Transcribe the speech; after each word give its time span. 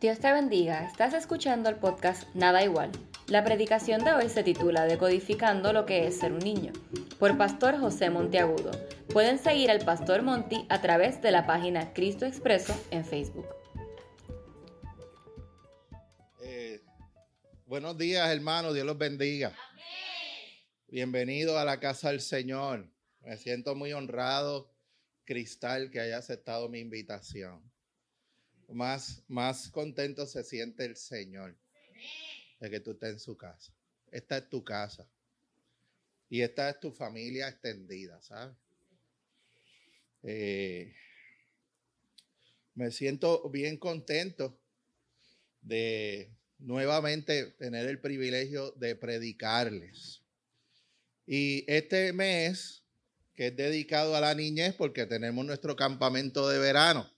Dios 0.00 0.20
te 0.20 0.32
bendiga, 0.32 0.86
estás 0.86 1.12
escuchando 1.12 1.68
el 1.68 1.74
podcast 1.74 2.32
Nada 2.32 2.62
Igual. 2.62 2.92
La 3.26 3.42
predicación 3.42 4.04
de 4.04 4.12
hoy 4.12 4.28
se 4.28 4.44
titula 4.44 4.84
Decodificando 4.84 5.72
lo 5.72 5.86
que 5.86 6.06
es 6.06 6.20
ser 6.20 6.30
un 6.30 6.38
niño, 6.38 6.72
por 7.18 7.36
Pastor 7.36 7.80
José 7.80 8.08
Monteagudo. 8.08 8.70
Pueden 9.08 9.40
seguir 9.40 9.72
al 9.72 9.84
Pastor 9.84 10.22
Monti 10.22 10.64
a 10.68 10.80
través 10.80 11.20
de 11.20 11.32
la 11.32 11.48
página 11.48 11.92
Cristo 11.94 12.26
Expreso 12.26 12.80
en 12.92 13.04
Facebook. 13.04 13.48
Eh, 16.42 16.80
buenos 17.66 17.98
días, 17.98 18.30
hermanos, 18.30 18.74
Dios 18.74 18.86
los 18.86 18.98
bendiga. 18.98 19.52
Bienvenido 20.86 21.58
a 21.58 21.64
la 21.64 21.80
casa 21.80 22.10
del 22.10 22.20
Señor. 22.20 22.88
Me 23.22 23.36
siento 23.36 23.74
muy 23.74 23.92
honrado, 23.92 24.72
Cristal, 25.24 25.90
que 25.90 25.98
haya 25.98 26.18
aceptado 26.18 26.68
mi 26.68 26.78
invitación. 26.78 27.68
Más, 28.68 29.22
más 29.28 29.68
contento 29.70 30.26
se 30.26 30.44
siente 30.44 30.84
el 30.84 30.96
Señor 30.96 31.56
de 32.60 32.70
que 32.70 32.80
tú 32.80 32.92
estés 32.92 33.10
en 33.10 33.20
su 33.20 33.36
casa. 33.36 33.72
Esta 34.10 34.38
es 34.38 34.48
tu 34.48 34.62
casa. 34.62 35.08
Y 36.28 36.42
esta 36.42 36.68
es 36.68 36.78
tu 36.78 36.92
familia 36.92 37.48
extendida, 37.48 38.20
¿sabes? 38.20 38.54
Eh, 40.22 40.92
me 42.74 42.90
siento 42.90 43.48
bien 43.50 43.78
contento 43.78 44.60
de 45.62 46.30
nuevamente 46.58 47.46
tener 47.52 47.86
el 47.86 48.00
privilegio 48.00 48.72
de 48.72 48.94
predicarles. 48.96 50.22
Y 51.26 51.64
este 51.66 52.12
mes, 52.12 52.84
que 53.34 53.48
es 53.48 53.56
dedicado 53.56 54.16
a 54.16 54.20
la 54.20 54.34
niñez, 54.34 54.74
porque 54.74 55.06
tenemos 55.06 55.44
nuestro 55.44 55.76
campamento 55.76 56.48
de 56.48 56.58
verano, 56.58 57.10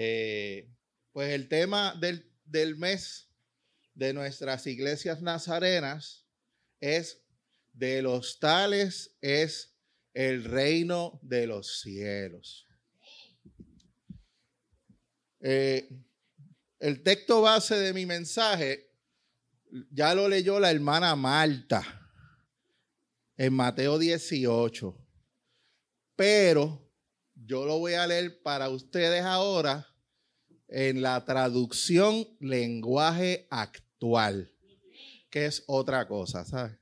eh, 0.00 0.70
pues 1.10 1.30
el 1.32 1.48
tema 1.48 1.92
del, 2.00 2.30
del 2.44 2.76
mes 2.76 3.32
de 3.94 4.12
nuestras 4.12 4.64
iglesias 4.68 5.20
nazarenas 5.22 6.24
es 6.78 7.24
de 7.72 8.00
los 8.00 8.38
tales 8.38 9.16
es 9.20 9.74
el 10.14 10.44
reino 10.44 11.18
de 11.20 11.48
los 11.48 11.80
cielos. 11.80 12.68
Eh, 15.40 15.88
el 16.78 17.02
texto 17.02 17.42
base 17.42 17.74
de 17.74 17.92
mi 17.92 18.06
mensaje 18.06 18.92
ya 19.90 20.14
lo 20.14 20.28
leyó 20.28 20.60
la 20.60 20.70
hermana 20.70 21.16
Marta 21.16 21.82
en 23.36 23.52
Mateo 23.52 23.98
18. 23.98 24.96
Pero 26.14 26.88
yo 27.34 27.66
lo 27.66 27.80
voy 27.80 27.94
a 27.94 28.06
leer 28.06 28.40
para 28.42 28.68
ustedes 28.68 29.24
ahora 29.24 29.87
en 30.68 31.02
la 31.02 31.24
traducción 31.24 32.26
lenguaje 32.40 33.46
actual, 33.50 34.52
que 35.30 35.46
es 35.46 35.64
otra 35.66 36.06
cosa, 36.06 36.44
¿sabes? 36.44 36.76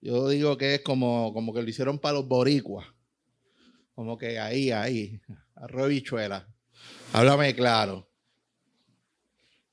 Yo 0.00 0.28
digo 0.28 0.56
que 0.56 0.76
es 0.76 0.80
como, 0.80 1.32
como 1.32 1.52
que 1.52 1.62
lo 1.62 1.68
hicieron 1.68 1.98
para 1.98 2.14
los 2.14 2.26
boricuas. 2.26 2.86
Como 3.94 4.18
que 4.18 4.38
ahí, 4.38 4.70
ahí, 4.70 5.20
arroz 5.54 5.88
bichuela. 5.88 6.48
Háblame 7.12 7.54
claro. 7.54 8.08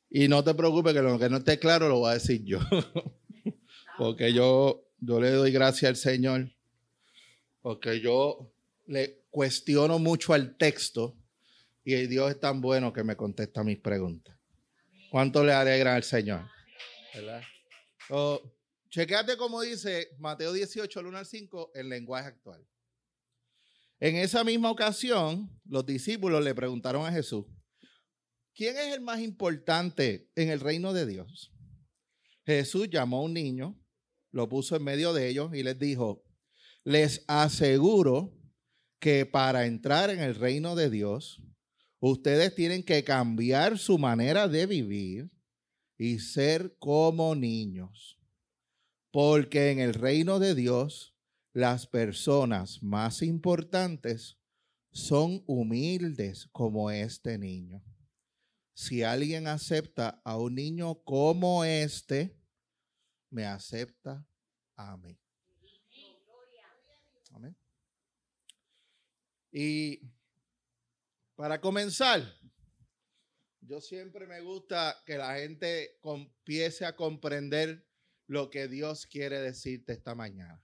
Y 0.10 0.28
no 0.28 0.44
te 0.44 0.54
preocupes 0.54 0.94
que 0.94 1.02
lo 1.02 1.18
que 1.18 1.30
no 1.30 1.38
esté 1.38 1.58
claro 1.58 1.90
lo 1.90 2.00
voy 2.00 2.12
a 2.12 2.14
decir 2.16 2.44
yo. 2.44 2.60
Porque 3.98 4.34
yo 4.34 4.90
yo 5.02 5.20
le 5.20 5.32
doy 5.32 5.52
gracias 5.52 5.90
al 5.90 5.96
Señor 5.96 6.52
porque 7.62 8.02
yo 8.02 8.52
le 8.86 9.24
cuestiono 9.30 10.00
mucho 10.00 10.34
al 10.34 10.58
texto 10.58 11.16
y 11.84 11.96
Dios 12.08 12.32
es 12.32 12.40
tan 12.40 12.62
bueno 12.62 12.94
que 12.94 13.04
me 13.04 13.16
contesta 13.16 13.64
mis 13.64 13.80
preguntas. 13.80 14.38
¿Cuánto 15.10 15.44
le 15.44 15.54
alegra 15.54 15.96
al 15.96 16.04
Señor? 16.04 16.46
¿Verdad? 17.14 17.42
chequeate 18.90 19.38
como 19.38 19.62
dice 19.62 20.10
Mateo 20.18 20.52
18, 20.52 21.00
1 21.00 21.18
al 21.18 21.26
5, 21.26 21.72
el 21.76 21.90
lenguaje 21.90 22.28
actual. 22.28 22.66
En 24.00 24.16
esa 24.16 24.44
misma 24.44 24.72
ocasión, 24.72 25.50
los 25.66 25.86
discípulos 25.86 26.44
le 26.44 26.56
preguntaron 26.56 27.06
a 27.06 27.12
Jesús, 27.12 27.46
¿quién 28.56 28.78
es 28.78 28.94
el 28.94 29.02
más 29.02 29.20
importante 29.20 30.30
en 30.36 30.50
el 30.50 30.60
reino 30.60 30.94
de 30.94 31.06
Dios? 31.06 31.52
Jesús 32.46 32.90
llamó 32.90 33.18
a 33.18 33.24
un 33.24 33.34
niño 33.34 33.80
lo 34.32 34.48
puso 34.48 34.76
en 34.76 34.84
medio 34.84 35.14
de 35.14 35.28
ellos 35.28 35.54
y 35.54 35.64
les 35.64 35.78
dijo, 35.80 36.24
les 36.84 37.24
aseguro 37.28 38.34
que 39.00 39.26
para 39.26 39.66
entrar 39.66 40.10
en 40.10 40.20
el 40.20 40.36
reino 40.36 40.76
de 40.76 40.90
Dios, 40.90 41.42
ustedes 42.00 42.56
tienen 42.56 42.84
que 42.84 43.04
cambiar 43.04 43.78
su 43.78 43.98
manera 43.98 44.48
de 44.48 44.66
vivir 44.66 45.30
y 45.98 46.20
ser 46.20 46.76
como 46.80 47.36
niños. 47.36 48.20
Porque 49.12 49.72
en 49.72 49.80
el 49.80 49.94
reino 49.94 50.40
de 50.40 50.56
Dios, 50.56 51.16
las 51.54 51.88
personas 51.88 52.82
más 52.84 53.22
importantes 53.22 54.38
son 54.92 55.44
humildes 55.46 56.48
como 56.52 56.92
este 56.92 57.38
niño. 57.38 57.84
Si 58.74 59.04
alguien 59.04 59.48
acepta 59.48 60.22
a 60.24 60.38
un 60.38 60.56
niño 60.56 61.04
como 61.04 61.66
este, 61.66 62.38
me 63.30 63.46
acepta 63.46 64.26
a 64.76 64.96
mí. 64.98 65.20
Amén. 67.32 67.56
Y 69.52 70.02
para 71.40 71.62
comenzar, 71.62 72.22
yo 73.62 73.80
siempre 73.80 74.28
me 74.28 74.42
gusta 74.42 75.02
que 75.06 75.18
la 75.18 75.36
gente 75.36 75.98
empiece 76.04 76.84
a 76.84 76.98
comprender 76.98 77.88
lo 78.28 78.50
que 78.50 78.68
Dios 78.68 79.08
quiere 79.08 79.40
decirte 79.40 79.94
esta 79.94 80.16
mañana. 80.16 80.62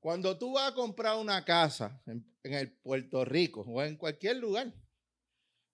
Cuando 0.00 0.36
tú 0.36 0.54
vas 0.54 0.72
a 0.72 0.74
comprar 0.74 1.16
una 1.16 1.44
casa 1.44 2.02
en, 2.06 2.26
el 2.42 2.72
Puerto 2.72 3.24
Rico 3.24 3.60
o 3.60 3.80
en 3.84 3.96
cualquier 3.96 4.38
lugar, 4.38 4.74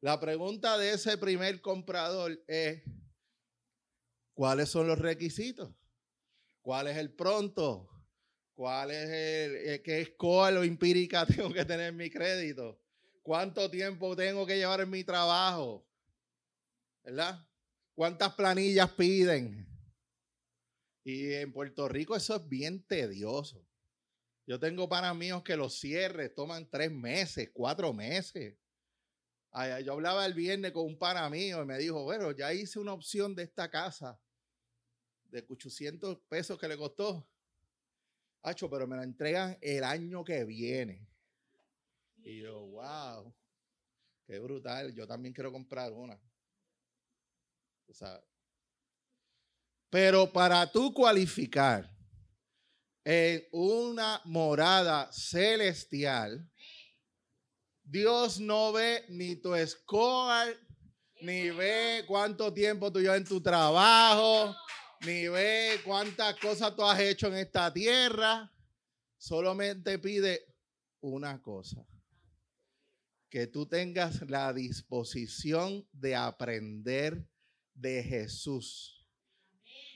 la 0.03 0.21
pregunta 0.21 0.77
de 0.77 0.93
ese 0.93 1.17
primer 1.17 1.63
comprador 1.63 2.45
es, 2.47 2.83
¿Cuáles 4.35 4.69
son 4.69 4.87
los 4.87 4.99
requisitos? 4.99 5.75
¿Cuál 6.61 6.89
es 6.89 6.97
el 6.99 7.15
pronto? 7.15 7.89
¿Cuál 8.55 8.91
es 8.91 9.09
el, 9.09 9.57
eh, 9.57 9.83
qué 9.83 10.03
escuela 10.03 10.61
o 10.61 10.63
empírica 10.63 11.25
tengo 11.27 11.51
que 11.55 11.65
tener 11.65 11.89
en 11.89 11.97
mi 11.97 12.11
crédito? 12.11 12.79
¿Cuánto 13.29 13.71
tiempo 13.71 14.17
tengo 14.17 14.47
que 14.47 14.57
llevar 14.57 14.81
en 14.81 14.89
mi 14.89 15.05
trabajo? 15.05 15.87
¿Verdad? 17.05 17.47
¿Cuántas 17.95 18.33
planillas 18.33 18.91
piden? 18.93 19.69
Y 21.05 21.35
en 21.35 21.53
Puerto 21.53 21.89
Rico 21.89 22.17
eso 22.17 22.37
es 22.37 22.49
bien 22.49 22.83
tedioso. 22.87 23.69
Yo 24.47 24.59
tengo 24.59 24.89
para 24.89 25.13
míos 25.13 25.43
que 25.43 25.59
los 25.59 25.79
cierres 25.79 26.35
toman 26.35 26.71
tres 26.71 26.91
meses, 26.91 27.51
cuatro 27.53 27.93
meses. 27.93 28.57
Yo 29.85 29.93
hablaba 29.93 30.25
el 30.25 30.33
viernes 30.33 30.73
con 30.73 30.87
un 30.87 30.99
pana 30.99 31.29
mío 31.29 31.63
y 31.63 31.67
me 31.67 31.77
dijo, 31.77 32.05
bueno, 32.05 32.31
ya 32.31 32.55
hice 32.55 32.79
una 32.79 32.95
opción 32.95 33.35
de 33.35 33.43
esta 33.43 33.71
casa 33.71 34.19
de 35.25 35.45
800 35.47 36.19
pesos 36.31 36.59
que 36.59 36.67
le 36.67 36.79
costó. 36.79 37.29
Hacho, 38.41 38.71
pero 38.71 38.87
me 38.87 38.97
la 38.97 39.05
entregan 39.05 39.59
el 39.61 39.85
año 39.85 40.25
que 40.25 40.47
viene. 40.47 41.08
Y 42.29 42.41
yo, 42.43 42.61
wow, 42.61 43.35
qué 44.27 44.39
brutal. 44.39 44.95
Yo 44.95 45.07
también 45.07 45.33
quiero 45.33 45.51
comprar 45.51 45.91
una. 45.93 46.21
O 47.89 47.95
sea, 47.95 48.23
pero 49.89 50.31
para 50.31 50.71
tú 50.71 50.93
cualificar 50.93 51.91
en 53.03 53.49
una 53.51 54.21
morada 54.27 55.11
celestial, 55.11 56.47
Dios 57.83 58.39
no 58.39 58.75
ve 58.75 59.07
ni 59.09 59.37
tu 59.37 59.57
score, 59.67 60.55
ni 61.23 61.49
ve 61.49 62.05
cuánto 62.07 62.53
tiempo 62.53 62.93
tú 62.93 63.01
llevas 63.01 63.17
en 63.17 63.25
tu 63.25 63.41
trabajo, 63.41 64.55
ni 65.01 65.29
ve 65.29 65.81
cuántas 65.83 66.39
cosas 66.39 66.77
tú 66.77 66.85
has 66.85 67.01
hecho 67.01 67.29
en 67.29 67.37
esta 67.39 67.73
tierra. 67.73 68.53
Solamente 69.17 69.99
pide 69.99 70.45
una 71.01 71.41
cosa. 71.41 71.87
Que 73.29 73.47
tú 73.47 73.67
tengas 73.67 74.29
la 74.29 74.53
disposición 74.53 75.87
de 75.93 76.15
aprender 76.15 77.29
de 77.75 78.03
Jesús. 78.03 79.07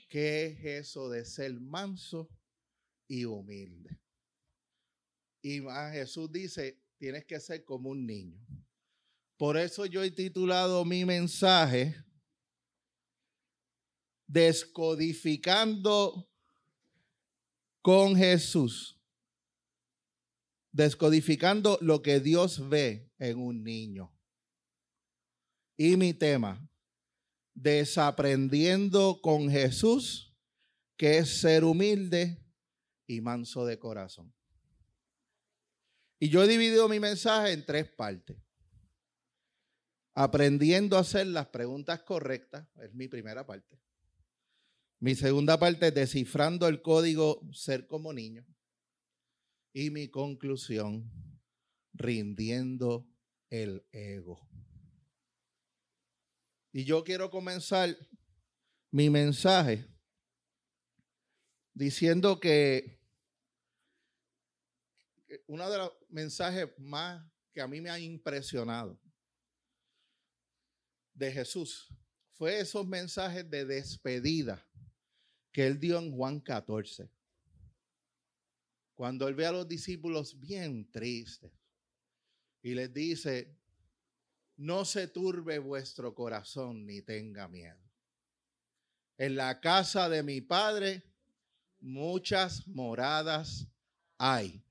¿Qué 0.07 0.45
es 0.45 0.85
eso 0.85 1.09
de 1.09 1.25
ser 1.25 1.59
manso 1.59 2.29
y 3.07 3.25
humilde? 3.25 3.99
Y 5.41 5.61
más 5.61 5.93
Jesús 5.93 6.31
dice, 6.31 6.79
tienes 6.97 7.25
que 7.25 7.39
ser 7.39 7.65
como 7.65 7.89
un 7.89 8.05
niño. 8.05 8.39
Por 9.37 9.57
eso 9.57 9.85
yo 9.85 10.03
he 10.03 10.11
titulado 10.11 10.85
mi 10.85 11.03
mensaje 11.03 11.95
descodificando 14.27 16.29
con 17.81 18.15
Jesús, 18.15 18.97
descodificando 20.73 21.77
lo 21.81 22.01
que 22.01 22.19
Dios 22.19 22.67
ve 22.67 23.09
en 23.19 23.39
un 23.39 23.63
niño. 23.63 24.11
y 25.75 25.97
mi 25.97 26.13
tema, 26.13 26.69
desaprendiendo 27.55 29.19
con 29.21 29.49
Jesús, 29.49 30.37
que 30.97 31.17
es 31.17 31.41
ser 31.41 31.63
humilde 31.63 32.45
y 33.07 33.21
manso 33.21 33.65
de 33.65 33.79
corazón. 33.79 34.33
Y 36.19 36.29
yo 36.29 36.43
he 36.43 36.47
dividido 36.47 36.87
mi 36.87 36.99
mensaje 36.99 37.53
en 37.53 37.65
tres 37.65 37.89
partes. 37.91 38.37
Aprendiendo 40.13 40.95
a 40.95 41.01
hacer 41.01 41.25
las 41.25 41.47
preguntas 41.47 42.03
correctas, 42.03 42.67
es 42.75 42.93
mi 42.93 43.07
primera 43.07 43.45
parte. 43.45 43.81
Mi 44.99 45.15
segunda 45.15 45.59
parte 45.59 45.87
es 45.87 45.95
descifrando 45.95 46.67
el 46.67 46.83
código 46.83 47.41
ser 47.51 47.87
como 47.87 48.13
niño. 48.13 48.45
Y 49.73 49.89
mi 49.89 50.07
conclusión, 50.07 51.11
rindiendo 51.93 53.07
el 53.49 53.85
ego. 53.91 54.47
Y 56.71 56.85
yo 56.85 57.03
quiero 57.03 57.29
comenzar 57.29 57.95
mi 58.91 59.09
mensaje 59.09 59.87
diciendo 61.73 62.39
que 62.39 62.99
uno 65.47 65.69
de 65.69 65.77
los 65.77 65.91
mensajes 66.09 66.69
más 66.77 67.23
que 67.51 67.61
a 67.61 67.67
mí 67.67 67.81
me 67.81 67.89
ha 67.89 67.99
impresionado 67.99 68.99
de 71.13 71.31
Jesús 71.31 71.89
fue 72.31 72.59
esos 72.59 72.87
mensajes 72.87 73.49
de 73.49 73.65
despedida 73.65 74.67
que 75.51 75.67
él 75.67 75.79
dio 75.79 75.99
en 75.99 76.11
Juan 76.11 76.39
14. 76.39 77.09
Cuando 78.95 79.27
él 79.27 79.35
ve 79.35 79.45
a 79.45 79.51
los 79.51 79.67
discípulos 79.67 80.39
bien 80.39 80.89
tristes 80.91 81.51
y 82.61 82.75
les 82.75 82.93
dice, 82.93 83.57
no 84.57 84.85
se 84.85 85.07
turbe 85.07 85.57
vuestro 85.57 86.13
corazón 86.13 86.85
ni 86.85 87.01
tenga 87.01 87.47
miedo. 87.47 87.81
En 89.17 89.35
la 89.35 89.59
casa 89.59 90.09
de 90.09 90.23
mi 90.23 90.41
padre 90.41 91.03
muchas 91.79 92.67
moradas 92.67 93.67
hay. 94.17 94.63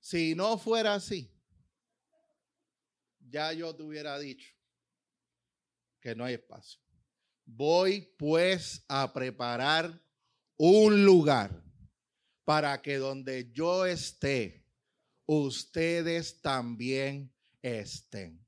Si 0.00 0.34
no 0.34 0.58
fuera 0.58 0.94
así, 0.94 1.30
ya 3.20 3.52
yo 3.52 3.74
te 3.74 3.82
hubiera 3.82 4.18
dicho 4.18 4.54
que 6.00 6.14
no 6.14 6.24
hay 6.24 6.34
espacio. 6.34 6.80
Voy 7.44 8.14
pues 8.18 8.84
a 8.88 9.12
preparar 9.12 10.02
un 10.56 11.04
lugar 11.04 11.67
para 12.48 12.80
que 12.80 12.96
donde 12.96 13.52
yo 13.52 13.84
esté, 13.84 14.64
ustedes 15.26 16.40
también 16.40 17.30
estén. 17.60 18.42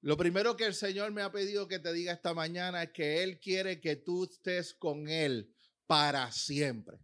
Lo 0.00 0.16
primero 0.16 0.56
que 0.56 0.64
el 0.64 0.74
Señor 0.74 1.12
me 1.12 1.22
ha 1.22 1.30
pedido 1.30 1.68
que 1.68 1.78
te 1.78 1.92
diga 1.92 2.12
esta 2.12 2.34
mañana 2.34 2.82
es 2.82 2.90
que 2.90 3.22
Él 3.22 3.38
quiere 3.38 3.80
que 3.80 3.94
tú 3.94 4.24
estés 4.24 4.74
con 4.74 5.08
Él 5.08 5.54
para 5.86 6.32
siempre. 6.32 6.98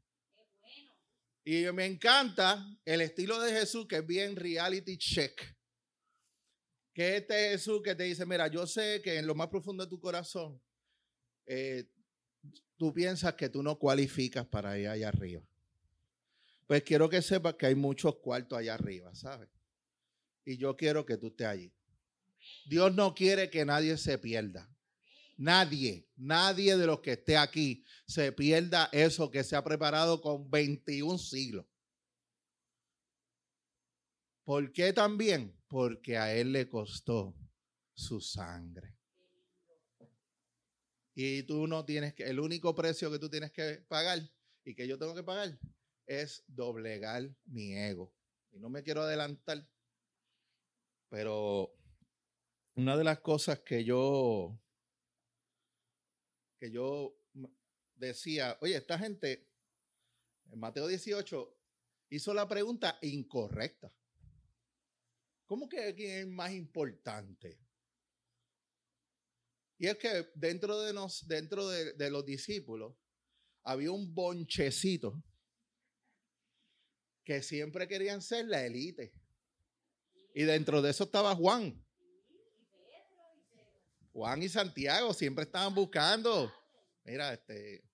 Y 1.45 1.71
me 1.71 1.87
encanta 1.87 2.67
el 2.85 3.03
estilo 3.03 3.39
de 3.39 3.53
Jesús 3.53 3.87
que 3.87 3.99
es 3.99 4.07
bien 4.09 4.35
reality 4.35 4.99
check. 4.99 5.41
Que 6.93 7.19
este 7.19 7.51
Jesús 7.51 7.83
que 7.85 7.95
te 7.95 8.03
dice, 8.03 8.27
mira, 8.27 8.49
yo 8.49 8.67
sé 8.67 9.01
que 9.01 9.19
en 9.19 9.29
lo 9.29 9.37
más 9.37 9.47
profundo 9.47 9.85
de 9.85 9.91
tu 9.91 10.01
corazón, 10.01 10.61
eh, 11.47 11.89
tú 12.77 12.93
piensas 12.93 13.35
que 13.35 13.49
tú 13.49 13.63
no 13.63 13.79
cualificas 13.79 14.47
para 14.47 14.79
ir 14.79 14.89
allá 14.89 15.09
arriba. 15.09 15.43
Pues 16.67 16.83
quiero 16.83 17.09
que 17.09 17.23
sepas 17.23 17.55
que 17.55 17.67
hay 17.67 17.75
muchos 17.75 18.17
cuartos 18.17 18.59
allá 18.59 18.75
arriba, 18.75 19.15
¿sabes? 19.15 19.49
Y 20.45 20.57
yo 20.57 20.77
quiero 20.77 21.07
que 21.07 21.17
tú 21.17 21.29
estés 21.29 21.47
allí. 21.47 21.73
Dios 22.67 22.95
no 22.95 23.15
quiere 23.15 23.51
que 23.51 23.65
nadie 23.65 23.97
se 23.97 24.19
pierda. 24.19 24.69
Nadie, 25.37 26.09
nadie 26.17 26.77
de 26.77 26.87
los 26.87 27.01
que 27.01 27.13
esté 27.13 27.37
aquí 27.37 27.85
se 28.07 28.33
pierda 28.33 28.89
eso 28.93 29.31
que 29.31 29.45
se 29.45 29.55
ha 29.55 29.63
preparado 29.63 30.21
con 30.21 30.51
21 30.51 31.19
siglos. 31.19 31.67
¿Por 34.45 34.73
qué 34.73 34.93
también? 34.93 35.55
Porque 35.69 36.17
a 36.17 36.35
Él 36.35 36.53
le 36.53 36.69
costó 36.69 37.37
su 37.95 38.21
sangre. 38.21 38.96
Y 41.19 41.45
tú 41.45 41.67
no 41.67 41.83
tienes 41.87 42.13
que, 42.13 42.25
el 42.25 42.39
único 42.39 42.75
precio 42.75 43.11
que 43.11 43.19
tú 43.19 43.31
tienes 43.31 43.51
que 43.51 43.83
pagar 43.89 44.21
y 44.63 44.75
que 44.75 44.87
yo 44.87 44.99
tengo 44.99 45.15
que 45.15 45.23
pagar 45.23 45.59
es 46.05 46.45
doblegar 46.47 47.35
mi 47.47 47.75
ego. 47.75 48.15
Y 48.53 48.59
no 48.59 48.69
me 48.69 48.83
quiero 48.83 49.01
adelantar, 49.01 49.67
pero 51.09 51.75
una 52.75 52.99
de 52.99 53.05
las 53.05 53.21
cosas 53.21 53.61
que 53.61 53.83
yo, 53.83 54.61
que 56.61 56.71
yo 56.71 57.19
decía, 57.95 58.59
oye, 58.61 58.77
esta 58.77 58.99
gente 58.99 59.49
en 60.51 60.59
Mateo 60.59 60.87
18 60.87 61.59
hizo 62.11 62.35
la 62.35 62.47
pregunta 62.47 62.99
incorrecta. 63.01 63.91
¿Cómo 65.47 65.67
que 65.67 65.95
quién 65.95 66.19
es 66.19 66.27
más 66.27 66.53
importante? 66.53 67.59
Y 69.79 69.87
es 69.89 69.97
que 69.99 70.31
dentro 70.35 70.81
de, 70.81 70.93
nos, 70.93 71.27
dentro 71.29 71.69
de, 71.69 72.11
los 72.11 72.25
discípulos 72.25 72.95
había 73.63 73.91
un 73.91 74.15
bonchecito 74.15 75.23
que 77.25 77.43
siempre 77.43 77.87
querían 77.87 78.23
ser 78.23 78.47
la 78.47 78.65
élite. 78.65 79.13
Y 80.35 80.45
dentro 80.45 80.81
de 80.81 80.91
eso 80.91 81.05
estaba 81.05 81.35
Juan. 81.35 81.83
Juan 84.13 84.43
y 84.43 84.49
Santiago 84.49 85.13
siempre 85.13 85.45
estaban 85.45 85.75
buscando. 85.75 86.53
Mira, 87.05 87.35
este, 87.35 87.85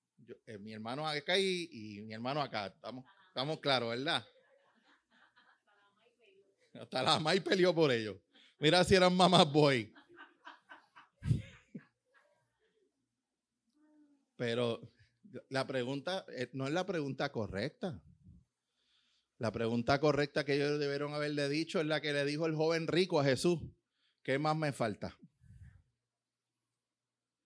eh, 0.46 0.58
mi 0.58 0.72
hermano 0.72 1.06
acá 1.08 1.36
y, 1.36 2.00
mi 2.02 2.12
hermano 2.12 2.40
acá. 2.40 2.66
Estamos, 2.66 3.04
estamos 3.28 3.58
claros, 3.60 3.90
¿verdad? 3.90 4.24
Hasta 6.74 7.02
la 7.02 7.18
mamá 7.18 7.32
peleó 7.42 7.74
por 7.74 7.90
ellos. 7.90 8.16
Mira 8.58 8.84
si 8.84 8.94
eran 8.94 9.16
mamás 9.16 9.50
boy. 9.50 9.92
Pero 14.42 14.80
la 15.50 15.68
pregunta 15.68 16.26
eh, 16.30 16.50
no 16.52 16.66
es 16.66 16.72
la 16.72 16.84
pregunta 16.84 17.30
correcta. 17.30 18.02
La 19.38 19.52
pregunta 19.52 20.00
correcta 20.00 20.44
que 20.44 20.54
ellos 20.56 20.80
debieron 20.80 21.14
haberle 21.14 21.48
dicho 21.48 21.80
es 21.80 21.86
la 21.86 22.00
que 22.00 22.12
le 22.12 22.24
dijo 22.24 22.46
el 22.46 22.56
joven 22.56 22.88
rico 22.88 23.20
a 23.20 23.24
Jesús. 23.24 23.60
¿Qué 24.24 24.40
más 24.40 24.56
me 24.56 24.72
falta? 24.72 25.16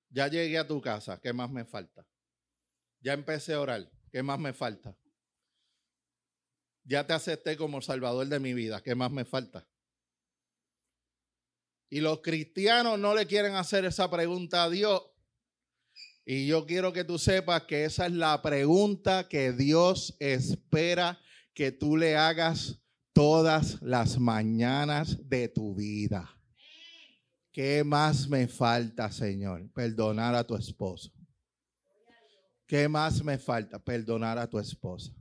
Ya 0.09 0.28
llegué 0.28 0.56
a 0.56 0.66
tu 0.66 0.80
casa, 0.80 1.20
¿qué 1.20 1.35
más 1.35 1.50
me 1.50 1.66
falta? 1.66 2.09
Ya 3.00 3.12
empecé 3.12 3.52
a 3.52 3.61
orar, 3.61 3.92
¿qué 4.11 4.23
más 4.23 4.38
me 4.38 4.54
falta? 4.54 4.97
Ya 6.85 7.06
te 7.06 7.12
acepté 7.12 7.59
como 7.59 7.82
salvador 7.82 8.26
de 8.26 8.40
mi 8.40 8.54
vida, 8.54 8.82
¿qué 8.82 8.94
más 8.94 9.11
me 9.12 9.26
falta? 9.26 9.68
Y 11.90 12.00
los 12.00 12.23
cristianos 12.23 12.99
no 12.99 13.14
le 13.14 13.26
quieren 13.26 13.54
hacer 13.54 13.85
esa 13.85 14.11
pregunta 14.11 14.64
a 14.64 14.70
Dios. 14.70 15.02
Y 16.28 16.49
yo 16.49 16.66
quiero 16.66 16.92
que 16.92 17.04
tú 17.04 17.18
sepas 17.18 17.62
que 17.62 17.85
esa 17.85 18.06
es 18.06 18.12
la 18.12 18.42
pregunta 18.42 19.28
que 19.28 19.52
Dios 19.52 20.16
espera 20.18 21.21
que 21.54 21.71
tú 21.71 21.97
le 21.97 22.16
hagas 22.16 22.80
todas 23.12 23.80
las 23.80 24.18
mañanas 24.18 25.16
de 25.28 25.49
tu 25.49 25.76
vida. 25.76 26.28
¿Qué 27.52 27.85
más 27.85 28.28
me 28.28 28.49
falta, 28.49 29.12
Señor? 29.12 29.71
Perdonar 29.73 30.35
a 30.35 30.45
tu 30.45 30.56
esposo. 30.56 31.12
¿Qué 32.66 32.88
más 32.88 33.23
me 33.23 33.38
falta? 33.38 33.78
Perdonar 33.78 34.37
a 34.37 34.50
tu 34.50 34.59
esposa. 34.59 35.12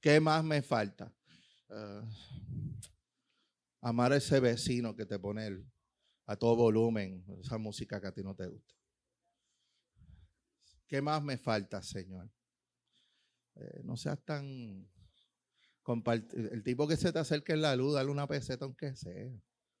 ¿Qué 0.00 0.18
más 0.18 0.42
me 0.42 0.62
falta? 0.62 1.14
Uh, 1.68 2.08
amar 3.82 4.12
a 4.12 4.16
ese 4.16 4.40
vecino 4.40 4.96
que 4.96 5.04
te 5.04 5.18
pone 5.18 5.62
a 6.24 6.36
todo 6.36 6.56
volumen 6.56 7.22
esa 7.42 7.58
música 7.58 8.00
que 8.00 8.06
a 8.06 8.12
ti 8.12 8.22
no 8.22 8.34
te 8.34 8.46
gusta. 8.46 8.74
¿Qué 10.94 11.02
más 11.02 11.24
me 11.24 11.36
falta, 11.36 11.82
Señor? 11.82 12.30
Eh, 13.56 13.80
no 13.82 13.96
seas 13.96 14.24
tan... 14.24 14.88
El 16.34 16.62
tipo 16.62 16.86
que 16.86 16.96
se 16.96 17.12
te 17.12 17.18
acerque 17.18 17.52
en 17.52 17.62
la 17.62 17.74
luz, 17.74 17.94
dale 17.94 18.12
una 18.12 18.28
peseta 18.28 18.64
aunque 18.64 18.94
sea 18.94 19.12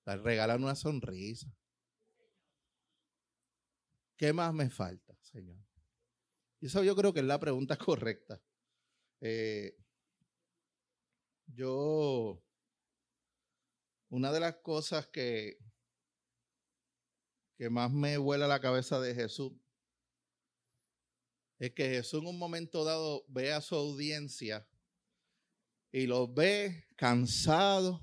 regalan 0.06 0.64
una 0.64 0.74
sonrisa. 0.74 1.46
¿Qué 4.16 4.32
más 4.32 4.52
me 4.52 4.68
falta, 4.70 5.16
Señor? 5.20 5.56
Y 6.60 6.66
eso 6.66 6.82
yo 6.82 6.96
creo 6.96 7.12
que 7.12 7.20
es 7.20 7.26
la 7.26 7.38
pregunta 7.38 7.76
correcta. 7.78 8.42
Eh, 9.20 9.76
yo, 11.46 12.42
una 14.08 14.32
de 14.32 14.40
las 14.40 14.56
cosas 14.56 15.06
que, 15.06 15.58
que 17.56 17.70
más 17.70 17.92
me 17.92 18.18
vuela 18.18 18.48
la 18.48 18.60
cabeza 18.60 18.98
de 18.98 19.14
Jesús 19.14 19.52
es 21.58 21.72
que 21.72 21.88
Jesús 21.88 22.20
en 22.20 22.28
un 22.28 22.38
momento 22.38 22.84
dado 22.84 23.24
ve 23.28 23.52
a 23.52 23.60
su 23.60 23.74
audiencia 23.74 24.66
y 25.92 26.06
los 26.06 26.32
ve 26.34 26.86
cansados 26.96 28.00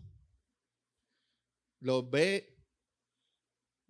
los 1.82 2.10
ve 2.10 2.58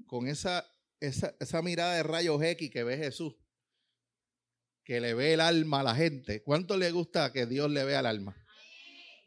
con 0.07 0.27
esa, 0.27 0.65
esa, 0.99 1.35
esa 1.39 1.61
mirada 1.61 1.95
de 1.95 2.03
rayos 2.03 2.41
X 2.41 2.71
que 2.71 2.83
ve 2.83 2.97
Jesús, 2.97 3.35
que 4.83 4.99
le 4.99 5.13
ve 5.13 5.33
el 5.33 5.41
alma 5.41 5.81
a 5.81 5.83
la 5.83 5.95
gente. 5.95 6.41
¿Cuánto 6.41 6.77
le 6.77 6.91
gusta 6.91 7.31
que 7.31 7.45
Dios 7.45 7.69
le 7.69 7.83
vea 7.83 7.99
el 7.99 8.05
alma? 8.05 8.35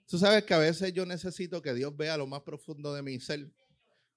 Tú 0.07 0.19
sabes 0.19 0.45
que 0.45 0.55
a 0.55 0.59
veces 0.59 0.93
yo 0.93 1.07
necesito 1.07 1.63
que 1.63 1.73
Dios 1.75 1.97
vea 1.97 2.17
lo 2.17 2.27
más 2.27 2.43
profundo 2.43 2.93
de 2.95 3.03
mi 3.03 3.21
ser, 3.21 3.51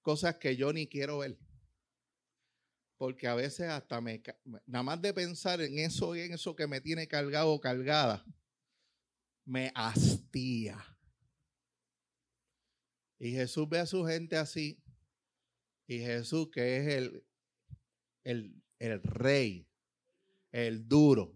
cosas 0.02 0.36
que 0.36 0.56
yo 0.56 0.72
ni 0.72 0.86
quiero 0.86 1.18
ver. 1.18 1.38
Porque 2.98 3.26
a 3.26 3.34
veces 3.34 3.68
hasta 3.68 4.00
me, 4.00 4.22
nada 4.66 4.82
más 4.82 5.00
de 5.00 5.14
pensar 5.14 5.60
en 5.60 5.78
eso 5.78 6.14
y 6.14 6.20
en 6.20 6.34
eso 6.34 6.54
que 6.54 6.66
me 6.66 6.80
tiene 6.80 7.08
cargado 7.08 7.52
o 7.52 7.60
cargada, 7.60 8.24
me 9.44 9.72
hastía. 9.74 10.84
Y 13.18 13.32
Jesús 13.32 13.68
ve 13.68 13.78
a 13.78 13.86
su 13.86 14.04
gente 14.04 14.36
así. 14.36 14.82
Y 15.86 16.00
Jesús, 16.00 16.50
que 16.50 16.76
es 16.76 16.94
el, 16.94 17.24
el, 18.24 18.62
el 18.78 19.02
rey, 19.02 19.66
el 20.52 20.86
duro, 20.86 21.34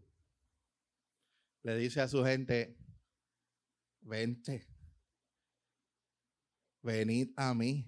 le 1.62 1.76
dice 1.76 2.00
a 2.00 2.09
su 2.09 2.25
gente, 2.25 2.76
vente, 4.00 4.66
venid 6.83 7.31
a 7.37 7.54
mí, 7.54 7.87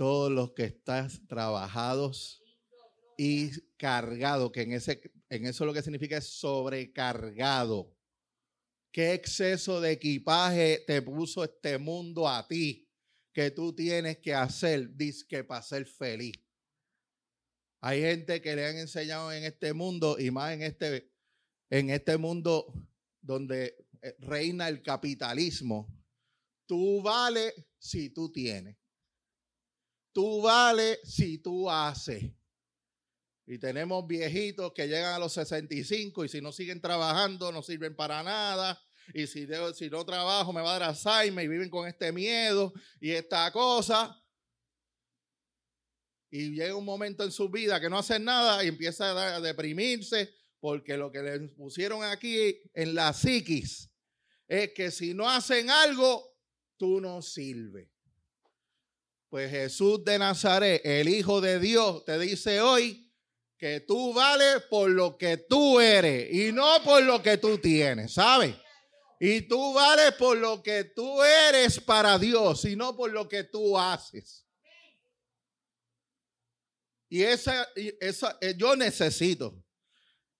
todos 0.00 0.32
los 0.32 0.52
que 0.52 0.64
estás 0.64 1.20
trabajados 1.26 2.42
y 3.18 3.50
cargados, 3.76 4.50
que 4.50 4.62
en, 4.62 4.72
ese, 4.72 5.12
en 5.28 5.44
eso 5.44 5.66
lo 5.66 5.74
que 5.74 5.82
significa 5.82 6.16
es 6.16 6.26
sobrecargado. 6.26 7.94
¿Qué 8.90 9.12
exceso 9.12 9.78
de 9.78 9.92
equipaje 9.92 10.82
te 10.86 11.02
puso 11.02 11.44
este 11.44 11.76
mundo 11.76 12.26
a 12.26 12.48
ti 12.48 12.88
que 13.34 13.50
tú 13.50 13.74
tienes 13.74 14.16
que 14.20 14.32
hacer 14.32 14.88
que 15.28 15.44
para 15.44 15.60
ser 15.60 15.84
feliz? 15.84 16.32
Hay 17.82 18.00
gente 18.00 18.40
que 18.40 18.56
le 18.56 18.68
han 18.68 18.78
enseñado 18.78 19.30
en 19.30 19.44
este 19.44 19.74
mundo 19.74 20.18
y 20.18 20.30
más 20.30 20.54
en 20.54 20.62
este, 20.62 21.12
en 21.68 21.90
este 21.90 22.16
mundo 22.16 22.72
donde 23.20 23.86
eh, 24.00 24.16
reina 24.20 24.66
el 24.66 24.82
capitalismo. 24.82 25.94
Tú 26.64 27.02
vales 27.02 27.52
si 27.78 28.08
tú 28.08 28.32
tienes. 28.32 28.80
Tú 30.12 30.42
vales 30.42 30.98
si 31.04 31.38
tú 31.38 31.70
haces. 31.70 32.32
Y 33.46 33.58
tenemos 33.58 34.06
viejitos 34.06 34.72
que 34.72 34.86
llegan 34.86 35.14
a 35.14 35.18
los 35.18 35.32
65 35.32 36.24
y 36.24 36.28
si 36.28 36.40
no 36.40 36.52
siguen 36.52 36.80
trabajando 36.80 37.50
no 37.50 37.62
sirven 37.62 37.96
para 37.96 38.22
nada. 38.22 38.80
Y 39.12 39.26
si, 39.26 39.46
si 39.74 39.90
no 39.90 40.04
trabajo 40.04 40.52
me 40.52 40.60
va 40.60 40.76
a 40.76 40.78
dar 40.78 40.90
Alzheimer 40.90 41.44
y 41.44 41.48
viven 41.48 41.68
con 41.68 41.88
este 41.88 42.12
miedo 42.12 42.72
y 43.00 43.10
esta 43.10 43.50
cosa. 43.50 44.16
Y 46.30 46.50
llega 46.50 46.76
un 46.76 46.84
momento 46.84 47.24
en 47.24 47.32
su 47.32 47.48
vida 47.48 47.80
que 47.80 47.90
no 47.90 47.98
hacen 47.98 48.24
nada 48.24 48.62
y 48.64 48.68
empieza 48.68 49.34
a 49.34 49.40
deprimirse 49.40 50.32
porque 50.60 50.96
lo 50.96 51.10
que 51.10 51.22
le 51.22 51.40
pusieron 51.48 52.04
aquí 52.04 52.60
en 52.74 52.94
la 52.94 53.12
psiquis 53.12 53.90
es 54.46 54.72
que 54.74 54.90
si 54.90 55.14
no 55.14 55.28
hacen 55.28 55.70
algo, 55.70 56.36
tú 56.76 57.00
no 57.00 57.22
sirves. 57.22 57.88
Pues 59.30 59.50
Jesús 59.50 60.04
de 60.04 60.18
Nazaret, 60.18 60.82
el 60.84 61.08
Hijo 61.08 61.40
de 61.40 61.60
Dios, 61.60 62.04
te 62.04 62.18
dice 62.18 62.60
hoy, 62.60 63.10
que 63.56 63.78
tú 63.80 64.12
vales 64.12 64.62
por 64.68 64.90
lo 64.90 65.16
que 65.16 65.36
tú 65.36 65.78
eres 65.78 66.34
y 66.34 66.50
no 66.50 66.82
por 66.82 67.02
lo 67.04 67.22
que 67.22 67.36
tú 67.36 67.58
tienes, 67.58 68.14
¿sabes? 68.14 68.56
Y 69.20 69.42
tú 69.42 69.74
vales 69.74 70.14
por 70.14 70.36
lo 70.36 70.62
que 70.62 70.82
tú 70.82 71.22
eres 71.22 71.78
para 71.78 72.18
Dios 72.18 72.64
y 72.64 72.74
no 72.74 72.96
por 72.96 73.12
lo 73.12 73.28
que 73.28 73.44
tú 73.44 73.78
haces. 73.78 74.46
Y 77.08 77.22
esa, 77.22 77.68
esa 78.00 78.36
eh, 78.40 78.54
yo 78.56 78.74
necesito, 78.74 79.62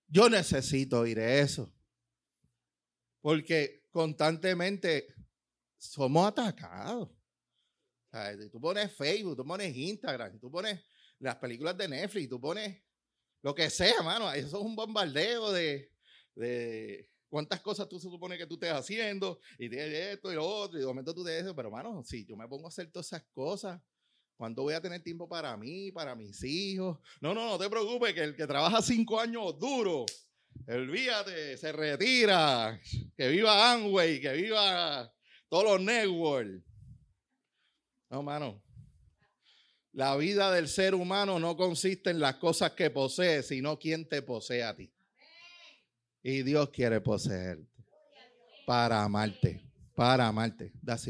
yo 0.09 0.29
necesito 0.29 1.01
oír 1.01 1.19
eso. 1.19 1.73
Porque 3.21 3.87
constantemente 3.91 5.15
somos 5.77 6.27
atacados. 6.27 7.20
Tú 8.51 8.61
pones 8.61 8.93
Facebook, 8.93 9.37
tú 9.37 9.45
pones 9.45 9.75
Instagram, 9.75 10.39
tú 10.39 10.51
pones 10.51 10.81
las 11.19 11.37
películas 11.37 11.77
de 11.77 11.89
Netflix, 11.89 12.29
tú 12.29 12.41
pones 12.41 12.83
lo 13.43 13.55
que 13.55 13.71
sea, 13.71 14.03
mano. 14.03 14.31
Eso 14.33 14.59
es 14.59 14.65
un 14.65 14.75
bombardeo 14.75 15.53
de, 15.53 15.91
de 16.35 17.09
cuántas 17.29 17.61
cosas 17.61 17.89
tú 17.89 17.99
se 17.99 18.09
supone 18.09 18.37
que 18.37 18.47
tú 18.47 18.55
estés 18.55 18.73
haciendo 18.73 19.41
y 19.59 19.69
de 19.69 20.13
esto 20.13 20.33
y 20.33 20.35
lo 20.35 20.47
otro 20.47 20.79
y 20.79 20.81
de 20.81 20.87
momento 20.87 21.15
tú 21.15 21.23
de 21.23 21.39
eso. 21.39 21.55
Pero, 21.55 21.71
mano, 21.71 22.03
si 22.05 22.25
yo 22.27 22.37
me 22.37 22.49
pongo 22.49 22.67
a 22.67 22.69
hacer 22.69 22.91
todas 22.91 23.07
esas 23.07 23.23
cosas, 23.33 23.81
¿cuándo 24.37 24.63
voy 24.63 24.75
a 24.75 24.81
tener 24.81 25.03
tiempo 25.03 25.29
para 25.29 25.57
mí, 25.57 25.93
para 25.93 26.15
mis 26.15 26.43
hijos? 26.43 26.99
No, 27.21 27.35
no, 27.35 27.47
no 27.47 27.59
te 27.59 27.71
preocupes, 27.71 28.15
que 28.15 28.25
el 28.25 28.37
que 28.37 28.47
trabaja 28.47 28.83
cinco 28.83 29.21
años 29.21 29.59
duro, 29.59 30.05
olvídate, 30.67 31.57
se 31.57 31.73
retira, 31.73 32.81
que 33.17 33.29
viva 33.29 33.73
Amway, 33.73 34.21
que 34.21 34.33
viva 34.33 35.13
todos 35.49 35.65
los 35.65 35.81
networks. 35.81 36.70
No, 38.11 38.25
mano. 38.25 38.61
La 39.93 40.17
vida 40.17 40.53
del 40.53 40.69
ser 40.69 40.95
humano 40.95 41.39
no 41.39 41.57
consiste 41.57 42.11
en 42.11 42.21
las 42.21 42.37
cosas 42.37 42.73
que 42.73 42.91
posee, 42.91 43.43
sino 43.43 43.79
quien 43.79 44.09
te 44.09 44.23
posee 44.23 44.65
a 44.65 44.75
ti. 44.75 44.93
Y 46.23 46.43
Dios 46.43 46.71
quiere 46.71 47.01
poseerte 47.01 47.67
para 48.67 49.05
amarte, 49.05 49.65
para 49.95 50.27
amarte. 50.27 50.73
That's 50.85 51.09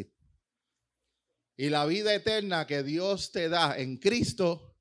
Y 1.57 1.69
la 1.69 1.87
vida 1.87 2.15
eterna 2.15 2.67
que 2.67 2.83
Dios 2.83 3.33
te 3.33 3.49
da 3.49 3.79
en 3.79 3.97
Cristo 3.97 4.77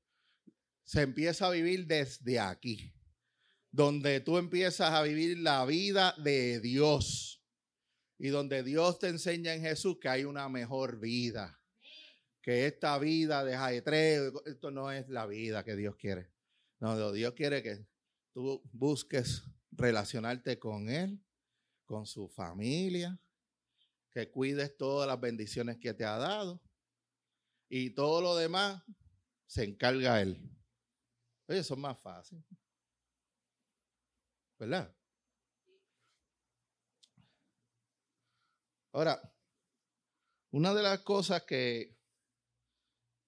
se 0.84 1.02
empieza 1.02 1.46
a 1.46 1.50
vivir 1.50 1.86
desde 1.86 2.38
aquí, 2.38 2.94
donde 3.70 4.20
tú 4.20 4.38
empiezas 4.38 4.92
a 4.92 5.02
vivir 5.02 5.38
la 5.38 5.64
vida 5.64 6.14
de 6.18 6.60
Dios 6.60 7.42
y 8.18 8.28
donde 8.28 8.62
Dios 8.62 8.98
te 8.98 9.08
enseña 9.08 9.54
en 9.54 9.62
Jesús 9.62 9.98
que 10.00 10.08
hay 10.08 10.24
una 10.24 10.48
mejor 10.48 10.98
vida 11.00 11.59
que 12.42 12.66
esta 12.66 12.98
vida 12.98 13.44
de 13.44 13.54
ajetreo, 13.54 14.42
esto 14.46 14.70
no 14.70 14.90
es 14.90 15.08
la 15.08 15.26
vida 15.26 15.64
que 15.64 15.76
Dios 15.76 15.96
quiere. 15.96 16.30
No, 16.78 17.12
Dios 17.12 17.34
quiere 17.34 17.62
que 17.62 17.86
tú 18.32 18.62
busques 18.72 19.44
relacionarte 19.70 20.58
con 20.58 20.88
Él, 20.88 21.22
con 21.84 22.06
su 22.06 22.28
familia, 22.28 23.20
que 24.10 24.30
cuides 24.30 24.76
todas 24.76 25.06
las 25.06 25.20
bendiciones 25.20 25.78
que 25.78 25.92
te 25.94 26.04
ha 26.04 26.16
dado 26.16 26.62
y 27.68 27.90
todo 27.90 28.20
lo 28.22 28.36
demás 28.36 28.82
se 29.46 29.64
encarga 29.64 30.20
Él. 30.20 30.40
Oye, 31.46 31.58
eso 31.58 31.74
es 31.74 31.80
más 31.80 32.00
fácil. 32.00 32.42
¿Verdad? 34.58 34.94
Ahora, 38.92 39.20
una 40.50 40.74
de 40.74 40.82
las 40.82 41.00
cosas 41.00 41.42
que 41.44 41.99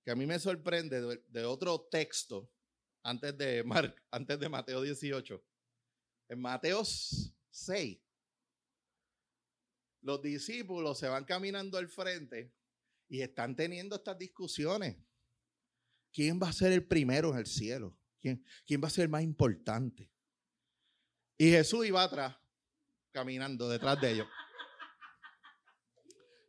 que 0.05 0.11
a 0.11 0.17
mí 0.17 0.27
me 0.27 0.39
sorprende 0.39 1.21
de, 1.29 1.45
otro 1.45 1.89
texto 1.91 2.51
antes 3.03 3.37
de, 3.37 3.65
antes 4.11 4.39
de 4.39 4.49
Mateo 4.49 4.83
18. 4.83 5.45
En 6.29 6.41
Mateo 6.41 6.83
6, 6.85 8.01
los 10.01 10.23
discípulos 10.23 10.99
se 10.99 11.09
van 11.09 11.25
caminando 11.25 11.79
al 11.79 11.89
frente 11.89 12.53
y 13.09 13.21
están 13.21 13.55
teniendo 13.55 13.97
estas 13.97 14.19
discusiones. 14.19 14.97
¿Quién 16.13 16.41
va 16.43 16.49
a 16.49 16.53
ser 16.53 16.73
el 16.73 16.87
primero 16.87 17.31
en 17.31 17.39
el 17.39 17.47
cielo? 17.47 17.99
¿Quién, 18.21 18.45
quién 18.67 18.83
va 18.83 18.89
a 18.89 18.91
ser 18.91 19.05
el 19.05 19.09
más 19.09 19.23
importante? 19.23 20.11
Y 21.39 21.51
Jesús 21.51 21.87
iba 21.87 22.03
atrás, 22.03 22.37
caminando 23.11 23.69
detrás 23.69 24.01
de 24.01 24.13
ellos. 24.13 24.29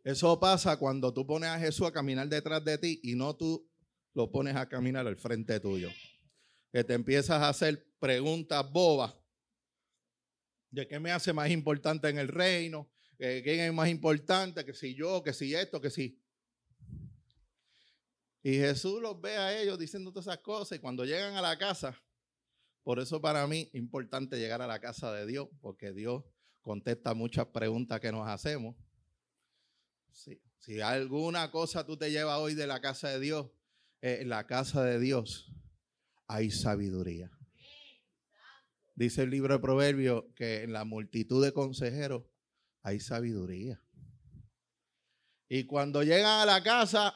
Eso 0.03 0.37
pasa 0.39 0.77
cuando 0.77 1.13
tú 1.13 1.25
pones 1.25 1.49
a 1.49 1.59
Jesús 1.59 1.87
a 1.87 1.91
caminar 1.91 2.27
detrás 2.27 2.63
de 2.63 2.77
ti 2.77 2.99
y 3.03 3.15
no 3.15 3.35
tú 3.35 3.65
lo 4.13 4.29
pones 4.29 4.55
a 4.55 4.67
caminar 4.67 5.07
al 5.07 5.15
frente 5.15 5.59
tuyo. 5.59 5.89
Que 6.71 6.83
te 6.83 6.93
empiezas 6.93 7.41
a 7.41 7.49
hacer 7.49 7.87
preguntas 7.99 8.69
bobas. 8.71 9.15
¿De 10.69 10.87
qué 10.87 10.99
me 10.99 11.11
hace 11.11 11.31
más 11.31 11.49
importante 11.49 12.09
en 12.09 12.17
el 12.17 12.27
reino? 12.27 12.89
¿Quién 13.17 13.61
es 13.61 13.73
más 13.73 13.89
importante? 13.89 14.65
Que 14.65 14.73
si 14.73 14.93
yo, 14.93 15.23
que 15.23 15.31
si 15.31 15.53
esto, 15.55 15.79
que 15.79 15.89
si. 15.89 16.19
Y 18.41 18.55
Jesús 18.55 19.01
los 19.01 19.21
ve 19.21 19.37
a 19.37 19.57
ellos 19.57 19.79
diciendo 19.79 20.11
todas 20.11 20.27
esas 20.27 20.39
cosas 20.39 20.77
y 20.77 20.81
cuando 20.81 21.05
llegan 21.05 21.35
a 21.35 21.41
la 21.41 21.57
casa, 21.57 21.97
por 22.83 22.99
eso 22.99 23.21
para 23.21 23.47
mí 23.47 23.69
es 23.71 23.75
importante 23.75 24.37
llegar 24.37 24.61
a 24.61 24.67
la 24.67 24.79
casa 24.79 25.13
de 25.13 25.25
Dios, 25.25 25.47
porque 25.61 25.93
Dios 25.93 26.25
contesta 26.61 27.13
muchas 27.13 27.45
preguntas 27.47 28.01
que 28.01 28.11
nos 28.11 28.27
hacemos. 28.27 28.75
Si 30.13 30.79
alguna 30.79 31.51
cosa 31.51 31.85
tú 31.85 31.97
te 31.97 32.11
llevas 32.11 32.39
hoy 32.39 32.53
de 32.53 32.67
la 32.67 32.79
casa 32.79 33.09
de 33.09 33.19
Dios, 33.19 33.47
eh, 34.01 34.19
en 34.21 34.29
la 34.29 34.47
casa 34.47 34.83
de 34.83 34.99
Dios 34.99 35.51
hay 36.27 36.51
sabiduría. 36.51 37.31
Dice 38.95 39.23
el 39.23 39.31
libro 39.31 39.55
de 39.55 39.59
Proverbios 39.59 40.23
que 40.35 40.63
en 40.63 40.71
la 40.71 40.85
multitud 40.85 41.43
de 41.43 41.51
consejeros 41.51 42.23
hay 42.81 42.99
sabiduría. 42.99 43.83
Y 45.49 45.65
cuando 45.65 46.03
llegan 46.03 46.41
a 46.41 46.45
la 46.45 46.63
casa, 46.63 47.13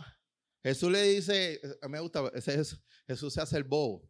Jesús 0.63 0.92
le 0.92 1.04
dice, 1.04 1.62
mí 1.84 1.89
me 1.89 2.00
gusta, 2.00 2.32
Jesús 3.08 3.34
se 3.34 3.42
hace 3.42 3.58
el 3.58 3.63
bobo. 3.63 4.10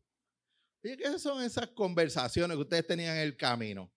¿Y 0.81 0.95
qué 0.97 1.19
son 1.19 1.43
esas 1.43 1.67
conversaciones 1.67 2.55
que 2.55 2.61
ustedes 2.61 2.87
tenían 2.87 3.17
en 3.17 3.23
el 3.23 3.37
camino? 3.37 3.91